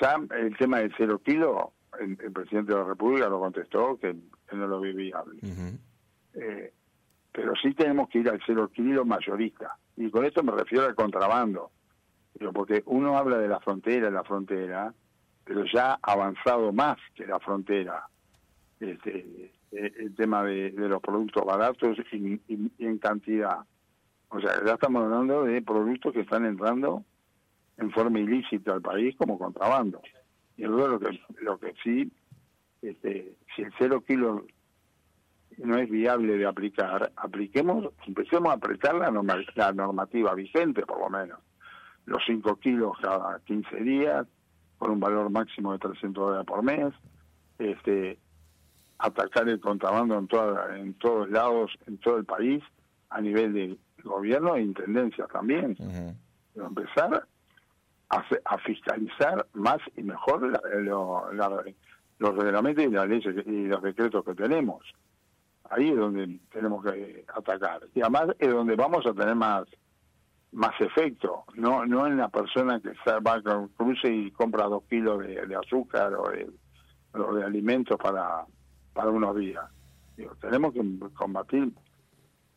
ya 0.01 0.17
el 0.37 0.57
tema 0.57 0.79
del 0.79 0.95
cero 0.97 1.21
kilo, 1.25 1.73
el, 2.01 2.17
presidente 2.33 2.73
de 2.73 2.79
la 2.79 2.85
República 2.85 3.29
lo 3.29 3.41
contestó 3.41 3.99
que, 3.99 4.15
no 4.53 4.67
lo 4.67 4.81
ve 4.81 4.93
viable. 4.93 5.41
eh, 6.35 6.73
pero 7.33 7.55
sí 7.61 7.75
tenemos 7.75 8.09
que 8.11 8.19
ir 8.19 8.29
al 8.29 8.41
cero 8.47 8.71
kilo 8.73 9.05
mayorista. 9.05 9.77
Y 9.97 10.11
con 10.11 10.25
esto 10.25 10.43
me 10.43 10.53
refiero 10.53 10.87
al 10.87 10.95
contrabando. 10.95 11.73
porque 12.55 12.83
uno 12.87 13.17
habla 13.17 13.39
de 13.39 13.49
la 13.49 13.59
frontera, 13.61 14.11
la 14.11 14.23
frontera, 14.23 14.95
pero 15.45 15.65
ya 15.65 15.95
ha 15.95 16.13
avanzado 16.13 16.73
más 16.73 16.97
que 17.15 17.27
la 17.27 17.41
frontera. 17.41 18.07
Este, 18.79 19.51
eh, 19.73 19.93
el 19.99 20.15
tema 20.15 20.45
de, 20.45 20.71
los 20.73 21.01
productos 21.01 21.45
baratos 21.45 21.97
y, 22.13 22.41
en 22.79 22.99
cantidad. 22.99 23.59
O 24.29 24.41
sea, 24.41 24.65
ya 24.65 24.75
estamos 24.75 25.05
hablando 25.05 25.45
de 25.45 25.63
productos 25.63 26.13
que 26.13 26.21
están 26.21 26.45
entrando 26.45 27.05
en 27.79 27.91
forma 27.91 28.21
ilícita 28.21 28.75
al 28.75 28.83
país 28.83 29.17
como 29.17 29.39
contrabando. 29.39 30.01
Y 30.57 30.65
luego 30.65 30.89
lo 30.89 31.01
que, 31.01 31.21
lo 31.41 31.59
que 31.59 31.73
sí, 31.83 32.13
este, 32.83 33.35
si 33.57 33.63
el 33.63 33.73
cero 33.79 34.03
kilo 34.07 34.45
no 35.59 35.79
es 35.79 35.89
viable 35.91 36.37
de 36.37 36.47
aplicar, 36.47 37.13
apliquemos, 37.17 37.93
empecemos 38.07 38.51
a 38.51 38.57
apretar 38.57 38.95
la, 38.95 39.11
la 39.55 39.73
normativa 39.73 40.35
vigente, 40.35 40.85
por 40.85 40.99
lo 41.01 41.11
menos. 41.11 41.39
Los 42.05 42.23
5 42.27 42.57
kilos 42.57 42.93
cada 43.01 43.39
15 43.45 43.77
días, 43.77 44.27
con 44.77 44.91
un 44.91 45.01
valor 45.01 45.31
máximo 45.31 45.73
de 45.73 45.79
300 45.79 46.25
dólares 46.25 46.47
por 46.47 46.63
mes, 46.63 46.93
este, 47.59 48.19
atacar 49.03 49.49
el 49.49 49.61
contrabando 49.61 50.17
en, 50.19 50.29
toda, 50.29 50.79
en 50.79 50.95
todos 50.95 51.29
lados, 51.31 51.73
en 51.87 51.99
todo 51.99 52.19
el 52.19 52.25
país, 52.25 52.63
a 53.11 53.21
nivel 53.21 53.53
de 53.53 53.77
gobierno 54.05 54.57
e 54.57 54.63
intendencia 54.63 55.27
también. 55.27 55.77
Empezar 56.55 57.27
a, 58.09 58.25
a, 58.45 58.59
fiscalizar 58.59 59.47
más 59.55 59.79
y 59.97 60.03
mejor 60.03 60.61
los 62.19 62.37
reglamentos 62.37 62.85
y 62.85 62.91
las 62.91 63.09
leyes 63.09 63.47
y 63.47 63.67
los 63.67 63.83
decretos 63.83 64.25
que 64.25 64.35
tenemos 64.35 64.83
ahí 65.73 65.89
es 65.89 65.97
donde 65.97 66.39
tenemos 66.51 66.85
que 66.85 67.25
atacar. 67.35 67.81
Y 67.95 68.01
además 68.01 68.29
es 68.39 68.51
donde 68.51 68.77
vamos 68.77 69.07
a 69.07 69.13
tener 69.13 69.35
más 69.35 69.65
más 70.53 70.79
efecto, 70.81 71.45
no 71.55 71.87
no 71.87 72.07
en 72.07 72.19
la 72.19 72.29
persona 72.29 72.79
que 72.79 72.91
va 73.27 73.41
con 73.41 73.69
cruce 73.69 74.13
y 74.13 74.31
compra 74.33 74.67
dos 74.67 74.83
kilos 74.85 75.21
de, 75.21 75.57
azúcar 75.57 76.13
o 76.13 76.29
de, 76.29 76.47
de 77.15 77.45
alimentos 77.45 77.97
para, 77.97 78.45
para 78.93 79.11
unos 79.11 79.37
días. 79.37 79.65
Digo, 80.17 80.35
tenemos 80.41 80.73
que 80.73 80.81
combatir 81.15 81.73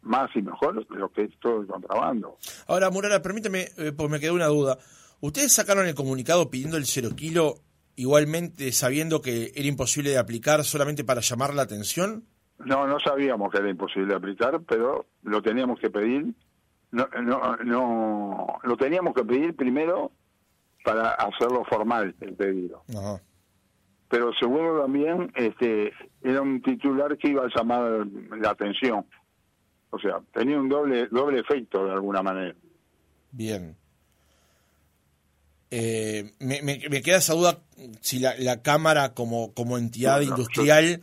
más 0.01 0.29
y 0.35 0.41
mejor 0.41 0.85
lo 0.89 1.09
que 1.11 1.23
es 1.23 1.39
todo 1.39 1.61
el 1.61 1.67
contrabando. 1.67 2.37
Ahora, 2.67 2.89
Murara, 2.89 3.21
permíteme, 3.21 3.69
eh, 3.77 3.91
pues 3.95 4.09
me 4.09 4.19
quedó 4.19 4.33
una 4.33 4.47
duda. 4.47 4.77
¿Ustedes 5.21 5.53
sacaron 5.53 5.87
el 5.87 5.95
comunicado 5.95 6.49
pidiendo 6.49 6.77
el 6.77 6.85
cero 6.85 7.09
kilo 7.15 7.55
igualmente 7.95 8.71
sabiendo 8.71 9.21
que 9.21 9.51
era 9.55 9.67
imposible 9.67 10.11
de 10.11 10.17
aplicar 10.17 10.63
solamente 10.63 11.03
para 11.03 11.21
llamar 11.21 11.53
la 11.53 11.63
atención? 11.63 12.25
No, 12.59 12.87
no 12.87 12.99
sabíamos 12.99 13.51
que 13.51 13.57
era 13.57 13.69
imposible 13.69 14.15
aplicar, 14.15 14.61
pero 14.67 15.05
lo 15.23 15.41
teníamos 15.41 15.79
que 15.79 15.89
pedir. 15.89 16.33
No, 16.91 17.07
no, 17.21 17.57
no, 17.57 18.59
lo 18.63 18.77
teníamos 18.77 19.13
que 19.13 19.23
pedir 19.23 19.55
primero 19.55 20.11
para 20.83 21.09
hacerlo 21.09 21.63
formal 21.65 22.15
el 22.21 22.35
pedido. 22.35 22.83
Pero 24.09 24.31
segundo 24.39 24.81
también, 24.81 25.31
este, 25.35 25.91
era 26.21 26.41
un 26.41 26.61
titular 26.61 27.17
que 27.17 27.29
iba 27.29 27.43
a 27.43 27.49
llamar 27.55 28.05
la 28.37 28.51
atención. 28.51 29.05
O 29.89 29.99
sea, 29.99 30.19
tenía 30.33 30.59
un 30.59 30.69
doble 30.69 31.07
doble 31.07 31.39
efecto 31.39 31.85
de 31.85 31.93
alguna 31.93 32.21
manera. 32.21 32.55
Bien. 33.31 33.75
Eh, 35.71 36.31
me, 36.39 36.61
me, 36.61 37.01
queda 37.01 37.17
esa 37.17 37.33
duda 37.33 37.59
si 38.01 38.19
la, 38.19 38.35
la 38.37 38.61
Cámara 38.61 39.13
como, 39.13 39.53
como 39.53 39.77
entidad 39.77 40.21
industrial 40.21 41.01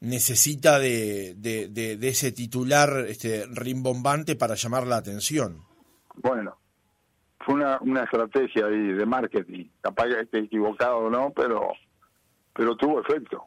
necesita 0.00 0.78
de, 0.78 1.34
de, 1.34 2.08
ese 2.08 2.32
titular 2.32 3.06
este, 3.08 3.46
rimbombante 3.50 4.36
para 4.36 4.54
llamar 4.54 4.86
la 4.86 4.96
atención. 4.96 5.62
Bueno, 6.16 6.56
fue 7.40 7.54
una, 7.54 7.78
una 7.80 8.04
estrategia 8.04 8.66
ahí 8.66 8.92
de 8.92 9.06
marketing, 9.06 9.66
capaz 9.80 10.04
que 10.08 10.20
esté 10.20 10.38
equivocado 10.40 10.98
o 10.98 11.10
no, 11.10 11.32
pero, 11.34 11.72
pero 12.54 12.76
tuvo 12.76 13.00
efecto. 13.00 13.44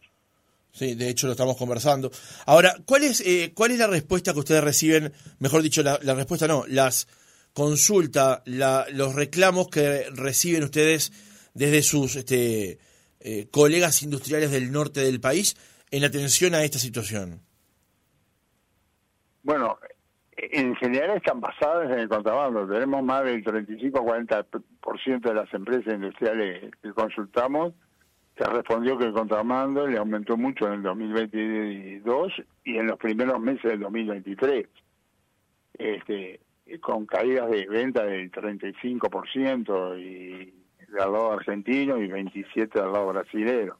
Sí, 0.71 0.93
de 0.93 1.09
hecho 1.09 1.25
lo 1.27 1.31
estamos 1.31 1.57
conversando. 1.57 2.11
Ahora, 2.45 2.75
¿cuál 2.85 3.03
es, 3.03 3.21
eh, 3.21 3.51
cuál 3.55 3.71
es 3.71 3.79
la 3.79 3.87
respuesta 3.87 4.33
que 4.33 4.39
ustedes 4.39 4.63
reciben? 4.63 5.11
Mejor 5.39 5.63
dicho, 5.63 5.81
la, 5.81 5.99
la 6.03 6.13
respuesta 6.13 6.47
no, 6.47 6.65
las 6.67 7.07
consultas, 7.53 8.41
la, 8.45 8.85
los 8.91 9.15
reclamos 9.15 9.69
que 9.69 10.05
reciben 10.11 10.63
ustedes 10.63 11.11
desde 11.55 11.81
sus 11.81 12.15
este, 12.15 12.77
eh, 13.19 13.47
colegas 13.49 14.03
industriales 14.03 14.51
del 14.51 14.71
norte 14.71 14.99
del 14.99 15.19
país 15.19 15.57
en 15.89 16.03
atención 16.03 16.53
a 16.53 16.63
esta 16.63 16.77
situación? 16.77 17.41
Bueno, 19.41 19.79
en 20.37 20.75
general 20.75 21.17
están 21.17 21.41
basadas 21.41 21.91
en 21.91 21.99
el 21.99 22.09
contrabando. 22.09 22.67
Tenemos 22.67 23.03
más 23.03 23.23
del 23.23 23.43
35-40% 23.43 25.21
de 25.21 25.33
las 25.33 25.51
empresas 25.53 25.95
industriales 25.95 26.71
que 26.81 26.93
consultamos 26.93 27.73
que 28.37 28.43
respondió 28.43 28.97
que 28.97 29.05
el 29.05 29.13
contrabando 29.13 29.87
le 29.87 29.97
aumentó 29.97 30.37
mucho 30.37 30.67
en 30.67 30.73
el 30.73 30.83
2022 30.83 32.33
y 32.63 32.77
en 32.77 32.87
los 32.87 32.97
primeros 32.99 33.39
meses 33.39 33.63
del 33.63 33.79
2023. 33.79 34.67
este, 35.79 36.39
con 36.81 37.05
caídas 37.05 37.49
de 37.49 37.65
venta 37.67 38.03
del 38.05 38.31
35% 38.31 39.99
y 39.99 40.53
del 40.87 40.95
lado 40.95 41.31
argentino 41.31 41.97
y 41.97 42.07
27 42.07 42.79
del 42.79 42.91
lado 42.91 43.07
brasilero. 43.07 43.79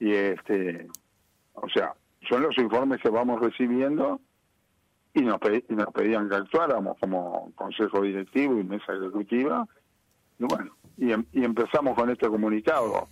Y 0.00 0.12
este, 0.12 0.88
o 1.54 1.68
sea, 1.68 1.92
son 2.28 2.42
los 2.42 2.56
informes 2.58 3.00
que 3.00 3.10
vamos 3.10 3.40
recibiendo 3.40 4.20
y 5.14 5.20
nos, 5.20 5.38
nos 5.68 5.92
pedían 5.92 6.28
que 6.28 6.36
actuáramos 6.36 6.96
como 6.98 7.52
consejo 7.54 8.02
directivo 8.02 8.58
y 8.58 8.64
mesa 8.64 8.92
ejecutiva. 8.94 9.66
Y 10.38 10.44
bueno, 10.44 10.72
y, 10.96 11.12
em, 11.12 11.24
y 11.32 11.44
empezamos 11.44 11.94
con 11.94 12.10
este 12.10 12.28
comunicado. 12.28 13.08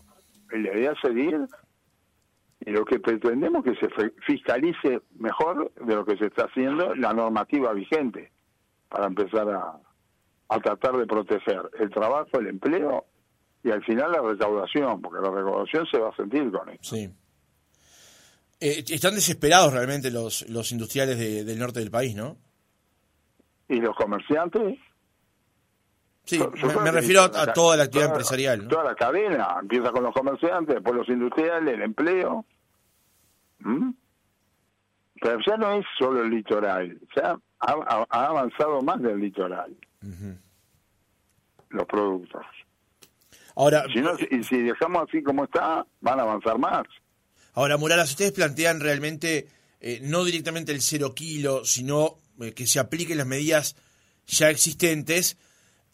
La 0.52 0.78
idea 0.78 0.92
es 0.92 0.98
seguir 1.00 1.46
y 2.60 2.70
lo 2.70 2.84
que 2.84 2.98
pretendemos 2.98 3.64
es 3.66 3.78
que 3.78 3.86
se 3.86 4.10
fiscalice 4.26 5.00
mejor 5.18 5.72
de 5.74 5.94
lo 5.94 6.04
que 6.04 6.16
se 6.16 6.26
está 6.26 6.44
haciendo 6.44 6.94
la 6.94 7.12
normativa 7.12 7.72
vigente 7.72 8.32
para 8.88 9.06
empezar 9.06 9.48
a, 9.50 9.78
a 10.48 10.60
tratar 10.60 10.96
de 10.96 11.06
proteger 11.06 11.62
el 11.78 11.90
trabajo, 11.90 12.38
el 12.38 12.48
empleo 12.48 13.04
y 13.62 13.70
al 13.70 13.84
final 13.84 14.12
la 14.12 14.22
recaudación, 14.22 15.02
porque 15.02 15.20
la 15.20 15.30
recaudación 15.30 15.86
se 15.90 15.98
va 15.98 16.10
a 16.10 16.16
sentir 16.16 16.50
con 16.52 16.68
esto. 16.68 16.96
Sí. 16.96 17.10
Eh, 18.60 18.84
están 18.88 19.14
desesperados 19.14 19.72
realmente 19.72 20.10
los, 20.10 20.48
los 20.48 20.72
industriales 20.72 21.18
del 21.18 21.58
norte 21.58 21.80
del 21.80 21.90
país, 21.90 22.14
¿no? 22.14 22.36
¿Y 23.68 23.80
los 23.80 23.94
comerciantes? 23.96 24.78
Sí, 26.26 26.40
me, 26.82 26.90
refiero 26.90 27.22
a, 27.22 27.52
toda 27.52 27.76
la 27.76 27.84
actividad 27.84 28.10
empresarial. 28.10 28.66
Toda 28.66 28.82
la 28.82 28.94
cadena, 28.96 29.58
empieza 29.62 29.92
con 29.92 30.02
los 30.02 30.12
comerciantes, 30.12 30.74
después 30.74 30.96
los 30.96 31.08
industriales, 31.08 31.74
el 31.74 31.82
empleo. 31.82 32.44
¿Mm? 33.60 33.90
Pero 35.20 35.38
ya 35.46 35.56
no 35.56 35.74
es 35.74 35.86
solo 35.96 36.22
el 36.22 36.30
litoral, 36.30 37.00
ya 37.14 37.38
ha, 37.60 38.06
avanzado 38.10 38.82
más 38.82 39.00
del 39.00 39.20
litoral. 39.20 39.74
Los 41.70 41.86
productos. 41.86 42.44
Ahora, 43.54 43.84
y 44.30 44.42
si 44.42 44.62
dejamos 44.62 45.08
así 45.08 45.22
como 45.22 45.44
está, 45.44 45.86
van 46.00 46.20
a 46.20 46.22
avanzar 46.22 46.58
más. 46.58 46.82
Ahora, 47.54 47.76
Muralas, 47.78 48.10
ustedes 48.10 48.32
plantean 48.32 48.80
realmente 48.80 49.48
eh, 49.80 50.00
no 50.02 50.24
directamente 50.24 50.72
el 50.72 50.82
cero 50.82 51.14
kilo, 51.14 51.64
sino 51.64 52.18
eh, 52.40 52.52
que 52.52 52.66
se 52.66 52.80
apliquen 52.80 53.16
las 53.16 53.26
medidas 53.26 53.76
ya 54.26 54.50
existentes. 54.50 55.38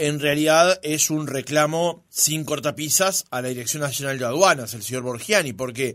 En 0.04 0.18
realidad 0.18 0.80
es 0.82 1.10
un 1.10 1.28
reclamo 1.28 2.04
sin 2.08 2.44
cortapisas 2.44 3.24
a 3.30 3.40
la 3.40 3.46
Dirección 3.46 3.84
Nacional 3.84 4.18
de 4.18 4.24
Aduanas, 4.24 4.74
el 4.74 4.82
señor 4.82 5.04
Borgiani, 5.04 5.52
porque 5.52 5.94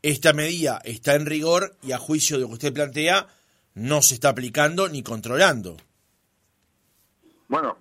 esta 0.00 0.32
medida 0.32 0.80
está 0.86 1.16
en 1.16 1.26
rigor 1.26 1.72
y 1.82 1.92
a 1.92 1.98
juicio 1.98 2.36
de 2.36 2.44
lo 2.44 2.48
que 2.48 2.54
usted 2.54 2.72
plantea, 2.72 3.26
no 3.74 4.00
se 4.00 4.14
está 4.14 4.30
aplicando 4.30 4.88
ni 4.88 5.02
controlando. 5.02 5.76
Bueno, 7.48 7.76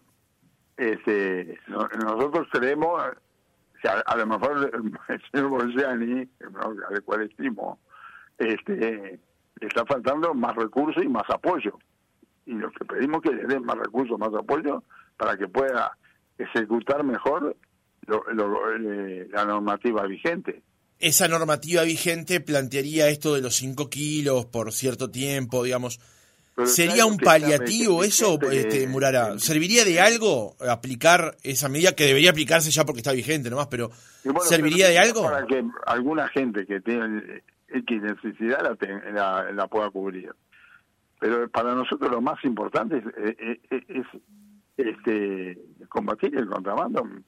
este, 0.75 1.57
nosotros 1.69 2.49
creemos 2.51 3.01
a, 4.05 4.17
lo 4.17 4.27
mejor 4.27 4.69
el 5.07 5.21
señor 5.31 5.49
Bolsani, 5.51 6.27
al 6.89 7.01
cual 7.05 7.21
estimo, 7.21 7.79
este, 8.37 9.21
le 9.55 9.67
está 9.67 9.85
faltando 9.85 10.33
más 10.33 10.53
recursos 10.53 11.01
y 11.01 11.07
más 11.07 11.29
apoyo. 11.29 11.79
Y 12.45 12.55
lo 12.55 12.69
que 12.71 12.83
pedimos 12.83 13.21
que 13.21 13.31
le 13.31 13.45
den 13.45 13.63
más 13.63 13.77
recursos, 13.77 14.19
más 14.19 14.33
apoyo, 14.37 14.83
para 15.21 15.37
que 15.37 15.47
pueda 15.47 15.95
ejecutar 16.35 17.03
mejor 17.03 17.55
eh, 18.07 19.27
la 19.31 19.45
normativa 19.45 20.07
vigente. 20.07 20.63
Esa 20.97 21.27
normativa 21.27 21.83
vigente 21.83 22.41
plantearía 22.41 23.07
esto 23.07 23.35
de 23.35 23.41
los 23.41 23.55
5 23.57 23.87
kilos 23.87 24.47
por 24.47 24.71
cierto 24.71 25.11
tiempo, 25.11 25.63
digamos. 25.63 25.99
¿Sería 26.65 27.05
un 27.05 27.17
paliativo 27.17 28.03
eso, 28.03 28.39
este, 28.51 28.87
Murara? 28.87 29.37
¿Serviría 29.37 29.85
de 29.85 30.01
algo 30.01 30.55
aplicar 30.59 31.37
esa 31.43 31.69
medida 31.69 31.91
que 31.91 32.05
debería 32.05 32.31
aplicarse 32.31 32.71
ya 32.71 32.83
porque 32.83 33.01
está 33.01 33.11
vigente 33.11 33.51
nomás, 33.51 33.67
pero 33.67 33.91
¿serviría 34.39 34.87
de 34.87 34.97
algo? 34.97 35.21
Para 35.21 35.45
que 35.45 35.63
alguna 35.85 36.29
gente 36.29 36.65
que 36.65 36.81
tiene 36.81 37.43
X 37.67 38.01
necesidad 38.01 38.75
la, 39.13 39.51
la, 39.51 39.67
pueda 39.67 39.91
cubrir. 39.91 40.33
Pero 41.19 41.47
para 41.49 41.75
nosotros 41.75 42.09
lo 42.09 42.21
más 42.21 42.43
importante 42.43 42.97
es, 42.97 43.59
es, 43.69 44.07
este, 44.89 45.59
combatir 45.89 46.35
el 46.35 46.47
contrabando 46.47 47.07
en, 47.07 47.23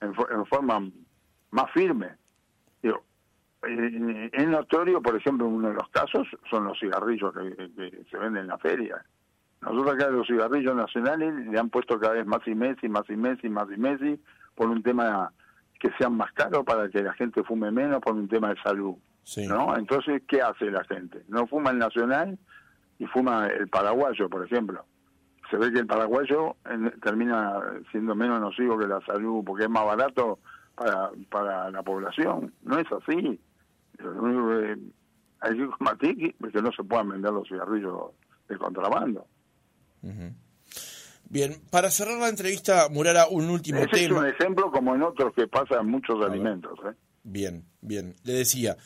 en 0.00 0.46
forma 0.46 0.90
más 1.50 1.70
firme. 1.72 2.10
Digo, 2.82 3.02
es 3.62 4.48
notorio, 4.48 5.00
por 5.00 5.16
ejemplo, 5.16 5.46
uno 5.46 5.68
de 5.68 5.74
los 5.74 5.88
casos 5.90 6.26
son 6.50 6.64
los 6.64 6.78
cigarrillos 6.78 7.32
que, 7.34 8.04
se 8.10 8.18
venden 8.18 8.42
en 8.42 8.48
la 8.48 8.58
feria. 8.58 9.04
Nosotros 9.62 9.94
acá 9.94 10.10
los 10.10 10.26
cigarrillos 10.26 10.76
nacionales 10.76 11.34
le 11.46 11.58
han 11.58 11.70
puesto 11.70 11.98
cada 11.98 12.14
vez 12.14 12.26
más 12.26 12.46
y 12.46 12.54
más 12.54 12.76
y 12.82 12.88
más 12.88 13.08
y 13.08 13.16
más 13.16 13.38
y 13.42 13.48
más 13.48 13.68
y 13.70 13.76
más 13.78 14.00
por 14.54 14.68
un 14.68 14.82
tema 14.82 15.32
que 15.80 15.90
sean 15.98 16.16
más 16.16 16.32
caros 16.32 16.64
para 16.64 16.88
que 16.88 17.02
la 17.02 17.12
gente 17.14 17.42
fume 17.42 17.70
menos 17.70 18.00
por 18.00 18.14
un 18.14 18.28
tema 18.28 18.50
de 18.50 18.60
salud. 18.62 18.94
¿no? 19.48 19.76
Entonces, 19.76 20.22
¿qué 20.28 20.40
hace 20.40 20.70
la 20.70 20.84
gente? 20.84 21.24
No 21.28 21.46
fuma 21.46 21.70
el 21.70 21.78
nacional 21.78 22.38
y 22.98 23.06
fuma 23.06 23.48
el 23.48 23.68
paraguayo, 23.68 24.28
por 24.28 24.44
ejemplo. 24.44 24.84
Se 25.50 25.56
ve 25.56 25.72
que 25.72 25.80
el 25.80 25.86
paraguayo 25.86 26.56
termina 27.02 27.60
siendo 27.90 28.14
menos 28.14 28.40
nocivo 28.40 28.78
que 28.78 28.86
la 28.86 29.00
salud 29.06 29.44
porque 29.44 29.64
es 29.64 29.70
más 29.70 29.84
barato 29.84 30.38
para, 30.74 31.10
para 31.30 31.70
la 31.70 31.82
población. 31.82 32.52
No 32.62 32.78
es 32.78 32.86
así. 32.90 33.40
Hay 35.40 35.56
que 35.56 35.66
combatir 35.78 36.34
que 36.34 36.62
no 36.62 36.72
se 36.72 36.82
puedan 36.84 37.10
vender 37.10 37.32
los 37.32 37.46
cigarrillos 37.48 38.10
de 38.48 38.56
contrabando. 38.58 39.26
Bien, 41.28 41.56
para 41.70 41.90
cerrar 41.90 42.18
la 42.18 42.28
entrevista, 42.28 42.88
Murara, 42.90 43.26
un 43.28 43.50
último 43.50 43.80
Ese 43.80 43.88
tema. 43.88 44.04
es 44.04 44.22
un 44.22 44.26
ejemplo 44.26 44.70
como 44.70 44.94
en 44.94 45.02
otros 45.02 45.32
que 45.34 45.48
pasa 45.48 45.80
en 45.80 45.88
muchos 45.88 46.24
alimentos. 46.24 46.78
¿eh? 46.86 46.94
Bien, 47.24 47.64
bien. 47.80 48.14
Le 48.22 48.32
decía, 48.32 48.76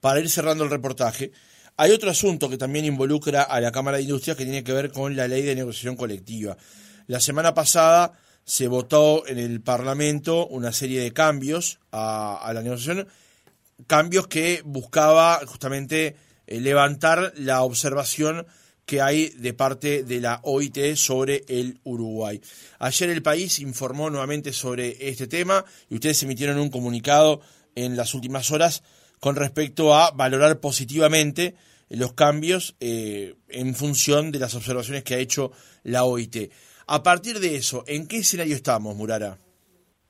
para 0.00 0.20
ir 0.20 0.30
cerrando 0.30 0.64
el 0.64 0.70
reportaje, 0.70 1.32
hay 1.76 1.90
otro 1.90 2.10
asunto 2.10 2.48
que 2.48 2.58
también 2.58 2.84
involucra 2.84 3.42
a 3.42 3.60
la 3.60 3.72
Cámara 3.72 3.96
de 3.96 4.04
Industrias 4.04 4.36
que 4.36 4.44
tiene 4.44 4.64
que 4.64 4.72
ver 4.72 4.92
con 4.92 5.16
la 5.16 5.26
ley 5.26 5.42
de 5.42 5.54
negociación 5.54 5.96
colectiva. 5.96 6.56
La 7.06 7.20
semana 7.20 7.54
pasada 7.54 8.12
se 8.44 8.68
votó 8.68 9.26
en 9.26 9.38
el 9.38 9.60
Parlamento 9.60 10.46
una 10.46 10.72
serie 10.72 11.00
de 11.00 11.12
cambios 11.12 11.78
a, 11.90 12.50
la 12.54 12.62
negociación, 12.62 13.08
cambios 13.86 14.26
que 14.26 14.62
buscaba 14.64 15.40
justamente 15.46 16.16
eh, 16.46 16.60
levantar 16.60 17.32
la 17.36 17.62
observación 17.62 18.46
que 18.84 19.00
hay 19.00 19.28
de 19.30 19.54
parte 19.54 20.02
de 20.02 20.20
la 20.20 20.40
OIT 20.42 20.96
sobre 20.96 21.44
el 21.48 21.78
Uruguay. 21.84 22.40
Ayer 22.80 23.10
el 23.10 23.22
país 23.22 23.60
informó 23.60 24.10
nuevamente 24.10 24.52
sobre 24.52 25.08
este 25.08 25.28
tema 25.28 25.64
y 25.88 25.94
ustedes 25.94 26.22
emitieron 26.24 26.58
un 26.58 26.68
comunicado 26.68 27.40
en 27.74 27.96
las 27.96 28.12
últimas 28.14 28.50
horas 28.50 28.82
con 29.22 29.36
respecto 29.36 29.94
a 29.94 30.10
valorar 30.10 30.58
positivamente 30.58 31.54
los 31.88 32.12
cambios 32.12 32.76
eh, 32.80 33.36
en 33.48 33.76
función 33.76 34.32
de 34.32 34.40
las 34.40 34.56
observaciones 34.56 35.04
que 35.04 35.14
ha 35.14 35.18
hecho 35.18 35.52
la 35.84 36.02
OIT. 36.02 36.50
A 36.88 37.04
partir 37.04 37.38
de 37.38 37.54
eso, 37.54 37.84
¿en 37.86 38.08
qué 38.08 38.16
escenario 38.18 38.56
estamos, 38.56 38.96
Murara? 38.96 39.36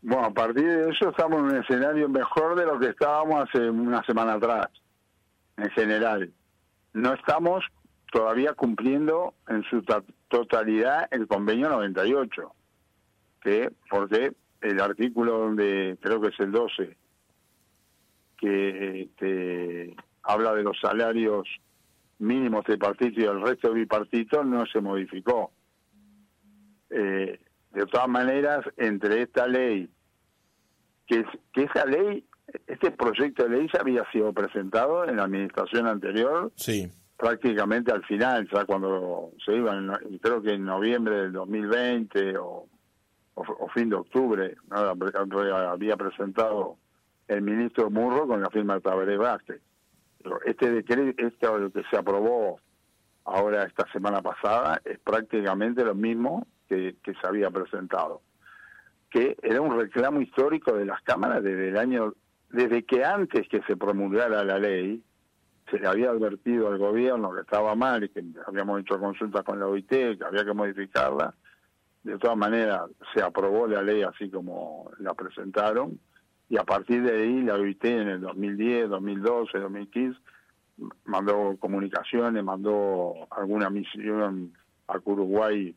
Bueno, 0.01 0.25
a 0.25 0.31
partir 0.31 0.65
de 0.65 0.91
eso 0.91 1.11
estamos 1.11 1.41
en 1.41 1.45
un 1.45 1.57
escenario 1.63 2.09
mejor 2.09 2.59
de 2.59 2.65
lo 2.65 2.81
que 2.81 2.89
estábamos 2.89 3.47
hace 3.47 3.69
una 3.69 4.03
semana 4.05 4.33
atrás, 4.33 4.69
en 5.59 5.69
general. 5.73 6.33
No 6.95 7.13
estamos 7.13 7.67
todavía 8.11 8.55
cumpliendo 8.55 9.35
en 9.47 9.63
su 9.65 9.85
totalidad 10.29 11.07
el 11.11 11.27
convenio 11.27 11.69
98, 11.69 12.51
que 13.43 13.71
porque 13.91 14.33
el 14.63 14.81
artículo 14.81 15.37
donde 15.39 15.99
creo 16.01 16.19
que 16.19 16.29
es 16.29 16.41
el 16.41 16.51
12, 16.51 16.97
que 18.43 19.03
este, 19.03 19.95
habla 20.25 20.53
de 20.53 20.65
los 20.65 20.77
salarios 20.81 21.47
mínimos 22.19 22.65
de 22.67 22.77
partido 22.77 23.13
y 23.17 23.25
el 23.25 23.41
resto 23.41 23.69
de 23.69 23.75
bipartito 23.75 24.43
no 24.43 24.67
se 24.67 24.81
modificó. 24.81 25.53
Eh, 26.91 27.39
de 27.71 27.87
todas 27.87 28.09
maneras, 28.09 28.67
entre 28.77 29.23
esta 29.23 29.47
ley, 29.47 29.89
que, 31.07 31.25
que 31.53 31.63
esa 31.63 31.87
ley, 31.87 32.27
este 32.67 32.91
proyecto 32.91 33.45
de 33.45 33.51
ley 33.51 33.69
ya 33.73 33.81
había 33.81 34.05
sido 34.11 34.33
presentado 34.33 35.09
en 35.09 35.17
la 35.17 35.25
administración 35.25 35.87
anterior, 35.87 36.53
sí. 36.57 36.91
prácticamente 37.17 37.93
al 37.93 38.05
final, 38.05 38.49
ya 38.53 38.65
cuando 38.65 39.31
se 39.45 39.55
iba, 39.55 39.73
creo 40.21 40.43
que 40.43 40.55
en 40.55 40.65
noviembre 40.65 41.15
del 41.15 41.33
2020 41.33 42.37
o, 42.39 42.67
o, 43.35 43.69
fin 43.69 43.89
de 43.89 43.97
octubre, 43.97 44.57
había 44.71 45.97
presentado 45.97 46.77
el 47.33 47.43
ministro 47.43 47.91
Murro 47.91 48.27
con 48.27 48.41
la 48.41 48.51
firma 48.51 48.75
de 48.75 48.81
Tabaré 48.81 49.17
Vázquez. 49.17 49.61
Este 50.45 50.71
decreto, 50.71 51.15
este 51.19 51.47
que 51.73 51.83
se 51.91 51.97
aprobó 51.97 52.61
ahora 53.25 53.65
esta 53.65 53.91
semana 53.93 54.23
pasada, 54.23 54.81
es 54.85 54.99
prácticamente 55.01 55.85
lo 55.85 55.95
mismo 55.95 56.47
que, 56.69 56.97
se 57.05 57.27
había 57.27 57.51
presentado, 57.51 58.23
que 59.11 59.37
era 59.43 59.61
un 59.61 59.79
reclamo 59.79 60.21
histórico 60.21 60.73
de 60.73 60.87
las 60.87 61.03
cámaras 61.03 61.43
desde 61.43 61.69
el 61.69 61.77
año, 61.77 62.15
desde 62.51 62.85
que 62.85 63.05
antes 63.05 63.49
que 63.49 63.63
se 63.63 63.77
promulgara 63.77 64.45
la 64.45 64.59
ley, 64.59 65.03
se 65.71 65.79
le 65.79 65.87
había 65.87 66.11
advertido 66.11 66.69
al 66.69 66.79
gobierno 66.79 67.33
que 67.35 67.43
estaba 67.43 67.75
mal 67.75 68.05
y 68.05 68.09
que 68.09 68.25
habíamos 68.47 68.81
hecho 68.81 68.99
consultas 68.99 69.43
con 69.45 69.59
la 69.59 69.67
OIT, 69.67 69.89
que 69.89 70.19
había 70.25 70.45
que 70.45 70.53
modificarla. 70.53 71.35
De 72.03 72.19
todas 72.19 72.37
maneras, 72.37 72.83
se 73.15 73.23
aprobó 73.23 73.67
la 73.67 73.83
ley 73.83 74.03
así 74.03 74.29
como 74.29 74.91
la 74.99 75.15
presentaron 75.15 75.99
y 76.53 76.59
a 76.59 76.65
partir 76.65 77.03
de 77.03 77.17
ahí 77.17 77.41
la 77.41 77.55
OIT 77.55 77.83
en 77.87 78.09
el 78.09 78.21
2010, 78.21 78.91
2012, 78.91 79.59
2015 79.59 80.21
mandó 81.07 81.57
comunicaciones, 81.59 82.45
mandó 82.45 83.15
alguna 83.31 83.71
misión 83.71 84.53
a 84.87 84.99
Uruguay 85.03 85.75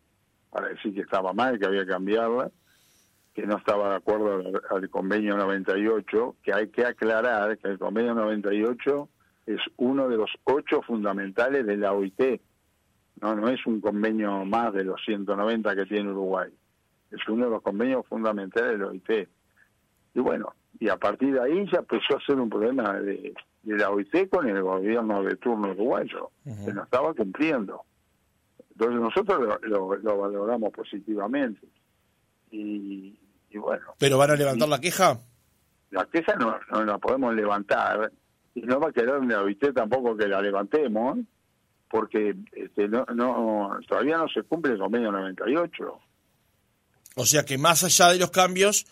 para 0.50 0.68
decir 0.68 0.94
que 0.94 1.00
estaba 1.00 1.32
mal, 1.32 1.58
que 1.58 1.66
había 1.66 1.86
que 1.86 1.92
cambiarla, 1.92 2.52
que 3.34 3.48
no 3.48 3.56
estaba 3.56 3.92
de 3.92 3.96
acuerdo 3.96 4.44
al, 4.70 4.90
convenio 4.90 5.38
98, 5.38 6.36
que 6.44 6.52
hay 6.52 6.68
que 6.68 6.86
aclarar 6.86 7.58
que 7.58 7.70
el 7.70 7.80
convenio 7.80 8.14
98 8.14 9.08
es 9.46 9.62
uno 9.78 10.10
de 10.10 10.18
los 10.18 10.32
ocho 10.44 10.82
fundamentales 10.82 11.66
de 11.66 11.78
la 11.78 11.94
OIT, 11.94 12.42
no, 13.22 13.34
no 13.34 13.48
es 13.48 13.66
un 13.66 13.80
convenio 13.80 14.44
más 14.44 14.74
de 14.74 14.84
los 14.84 15.02
190 15.06 15.74
que 15.74 15.86
tiene 15.86 16.12
Uruguay, 16.12 16.50
es 17.12 17.26
uno 17.30 17.46
de 17.46 17.52
los 17.52 17.62
convenios 17.62 18.06
fundamentales 18.08 18.72
de 18.74 18.78
la 18.78 18.88
OIT. 18.88 19.30
Y 20.16 20.20
bueno, 20.20 20.54
y 20.80 20.90
a 20.90 20.98
partir 20.98 21.34
de 21.34 21.42
ahí 21.42 21.66
ya 21.72 21.80
empezó 21.80 22.18
a 22.18 22.26
ser 22.26 22.36
un 22.36 22.50
problema 22.50 22.94
de, 23.00 23.34
la 23.64 23.90
OIT 23.90 24.30
con 24.30 24.48
el 24.48 24.62
gobierno 24.62 25.24
de 25.24 25.36
turno 25.38 25.72
uruguayo, 25.72 26.32
que 26.44 26.74
no 26.74 26.84
estaba 26.84 27.14
cumpliendo. 27.14 27.84
Entonces 28.72 29.00
nosotros 29.00 29.60
lo, 29.64 30.18
valoramos 30.18 30.72
positivamente. 30.72 31.68
Y, 32.52 33.18
bueno. 33.56 33.96
¿Pero 33.98 34.18
van 34.18 34.32
a 34.32 34.36
levantar 34.36 34.68
la 34.68 34.80
queja? 34.80 35.18
La 35.92 36.06
queja 36.06 36.36
no, 36.36 36.58
no 36.72 36.84
la 36.84 36.98
podemos 36.98 37.34
levantar 37.34 38.12
y 38.54 38.62
no 38.62 38.80
va 38.80 38.90
a 38.90 38.92
quedar 38.92 39.22
en 39.22 39.30
la 39.30 39.42
OIT 39.42 39.74
tampoco 39.74 40.16
que 40.18 40.28
la 40.28 40.42
levantemos 40.42 41.20
porque 41.90 42.36
este, 42.52 42.88
no, 42.90 43.06
no 43.14 43.80
todavía 43.88 44.18
no 44.18 44.28
se 44.28 44.44
cumple 44.44 44.74
el 44.74 44.80
convenio 44.80 45.12
98. 45.12 46.00
O 47.16 47.26
sea 47.26 47.46
que 47.46 47.58
más 47.58 47.84
allá 47.84 48.10
de 48.10 48.20
los 48.20 48.32
cambios 48.32 48.86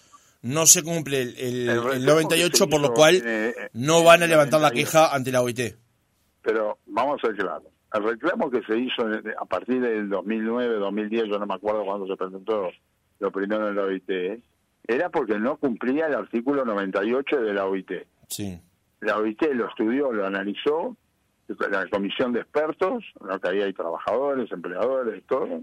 no 0.44 0.66
se 0.66 0.84
cumple 0.84 1.22
el, 1.22 1.70
el, 1.70 2.06
98, 2.06 2.68
por 2.68 2.82
lo 2.82 2.94
cual 2.94 3.22
eh, 3.26 3.54
no 3.74 4.04
van 4.04 4.24
a 4.24 4.28
levantar 4.28 4.62
la 4.62 4.72
queja 4.72 5.14
ante 5.14 5.32
la 5.32 5.42
OIT. 5.42 5.76
Pero 6.42 6.78
vamos 6.86 7.20
a 7.24 7.28
ser 7.28 7.36
claros. 7.36 7.64
El 7.94 8.04
reclamo 8.04 8.50
que 8.50 8.62
se 8.64 8.78
hizo 8.78 9.08
a 9.40 9.46
partir 9.46 9.80
del 9.82 10.10
2009, 10.10 10.76
2010, 10.76 11.26
yo 11.30 11.40
no 11.40 11.46
me 11.46 11.54
acuerdo 11.54 11.86
cuándo 11.86 12.08
se 12.08 12.18
presentó 12.18 12.70
lo 13.20 13.32
primero 13.32 13.70
en 13.70 13.76
la 13.76 13.84
OIT, 13.84 14.42
era 14.86 15.10
porque 15.10 15.40
no 15.40 15.58
cumplía 15.58 16.08
el 16.08 16.16
artículo 16.16 16.66
98 16.66 17.42
de 17.42 17.54
la 17.54 17.66
OIT. 17.66 17.92
Sí. 18.28 18.60
La 19.00 19.18
OIT 19.18 19.42
lo 19.54 19.70
estudió, 19.70 20.12
lo 20.12 20.26
analizó, 20.26 20.98
la 21.48 21.88
comisión 21.88 22.34
de 22.34 22.42
expertos, 22.42 23.04
que 23.42 23.48
hay 23.48 23.74
trabajadores, 23.74 24.52
empleadores, 24.52 25.24
todo, 25.26 25.62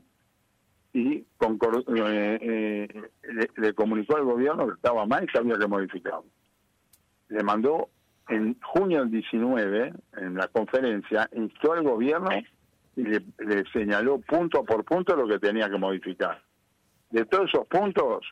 y 0.93 1.19
eh, 1.19 2.39
eh, 2.41 2.89
le, 3.57 3.75
comunicó 3.75 4.17
al 4.17 4.25
gobierno 4.25 4.67
que 4.67 4.75
estaba 4.75 5.07
mal 5.07 5.25
y 5.25 5.27
que 5.29 5.39
había 5.39 5.59
que 5.59 5.67
modificarlo. 5.67 6.25
Le 7.29 7.43
mandó 7.45 7.89
en 8.29 8.59
junio 8.61 9.01
del 9.01 9.11
19, 9.11 9.93
en 10.17 10.35
la 10.35 10.49
conferencia, 10.49 11.29
instó 11.33 11.73
al 11.73 11.85
gobierno 11.85 12.31
y 12.97 13.03
le, 13.03 13.23
señaló 13.73 14.19
punto 14.19 14.65
por 14.65 14.85
punto 14.85 15.15
lo 15.15 15.29
que 15.29 15.39
tenía 15.39 15.71
que 15.71 15.79
modificar. 15.79 16.43
De 17.11 17.25
todos 17.25 17.49
esos 17.49 17.67
puntos, 17.67 18.27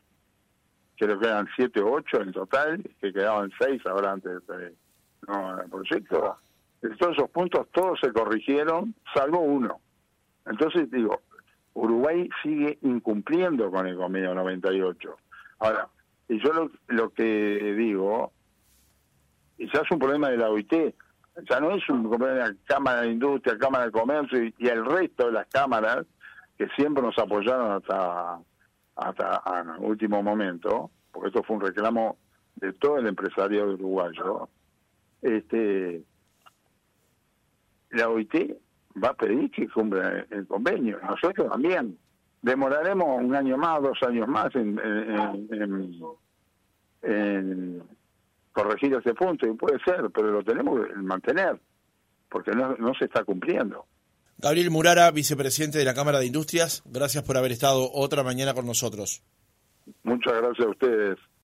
creo 0.96 1.18
que 1.18 1.26
eran 1.26 1.48
siete 1.54 1.80
o 1.80 1.92
ocho 1.92 2.20
en 2.20 2.32
total, 2.32 2.82
que 3.00 3.12
quedaban 3.12 3.50
seis 3.58 3.80
ahora 3.86 4.12
antes 4.12 4.46
del 4.46 4.74
proyecto, 5.70 6.38
de 6.82 6.90
todos 6.96 7.16
esos 7.16 7.30
puntos 7.30 7.66
todos 7.72 7.98
se 8.00 8.12
corrigieron, 8.12 8.94
salvo 9.14 9.40
uno. 9.40 9.80
Entonces 10.46 10.90
digo, 10.90 11.20
Uruguay 11.78 12.28
sigue 12.42 12.78
incumpliendo 12.82 13.70
con 13.70 13.86
el 13.86 13.96
convenio 13.96 14.34
98. 14.34 15.16
Ahora, 15.60 15.88
y 16.28 16.42
yo 16.42 16.70
lo, 16.88 17.10
que 17.10 17.74
digo, 17.76 18.32
ya 19.58 19.80
es 19.80 19.90
un 19.90 19.98
problema 19.98 20.28
de 20.28 20.38
la 20.38 20.50
OIT, 20.50 20.72
ya 21.48 21.60
no 21.60 21.70
es 21.70 21.88
un 21.88 22.08
problema 22.08 22.34
de 22.34 22.48
la 22.48 22.56
Cámara 22.64 23.02
de 23.02 23.12
Industria, 23.12 23.56
Cámara 23.58 23.86
de 23.86 23.92
Comercio 23.92 24.42
y, 24.42 24.54
el 24.66 24.84
resto 24.84 25.26
de 25.26 25.32
las 25.32 25.46
cámaras 25.46 26.04
que 26.56 26.66
siempre 26.76 27.02
nos 27.02 27.16
apoyaron 27.16 27.70
hasta 27.70 28.40
hasta 28.96 29.40
el 29.60 29.84
último 29.84 30.20
momento, 30.24 30.90
porque 31.12 31.28
esto 31.28 31.44
fue 31.44 31.54
un 31.54 31.62
reclamo 31.62 32.16
de 32.56 32.72
todo 32.72 32.98
el 32.98 33.06
empresariado 33.06 33.74
uruguayo. 33.74 34.48
Este, 35.22 36.02
la 37.90 38.08
OIT 38.08 38.56
va 39.02 39.08
a 39.10 39.14
pedir 39.14 39.50
que 39.50 39.68
cumpla 39.68 40.26
el 40.30 40.46
convenio. 40.46 40.98
Nosotros 41.02 41.50
también. 41.50 41.98
Demoraremos 42.40 43.20
un 43.20 43.34
año 43.34 43.56
más, 43.56 43.82
dos 43.82 43.98
años 44.06 44.28
más 44.28 44.54
en, 44.54 44.78
en, 47.02 47.82
corregir 48.52 48.94
ese 48.94 49.14
punto, 49.14 49.46
y 49.46 49.52
puede 49.54 49.78
ser, 49.84 50.08
pero 50.14 50.30
lo 50.30 50.42
tenemos 50.44 50.86
que 50.86 50.94
mantener, 50.94 51.58
porque 52.28 52.52
no, 52.52 52.76
no 52.76 52.94
se 52.94 53.06
está 53.06 53.24
cumpliendo. 53.24 53.86
Gabriel 54.38 54.70
Murara, 54.70 55.10
vicepresidente 55.10 55.78
de 55.78 55.84
la 55.84 55.94
Cámara 55.94 56.20
de 56.20 56.26
Industrias, 56.26 56.82
gracias 56.86 57.24
por 57.24 57.36
haber 57.36 57.50
estado 57.50 57.90
otra 57.92 58.22
mañana 58.22 58.54
con 58.54 58.66
nosotros. 58.66 59.22
Muchas 60.04 60.34
gracias 60.34 60.66
a 60.66 60.70
ustedes. 60.70 61.18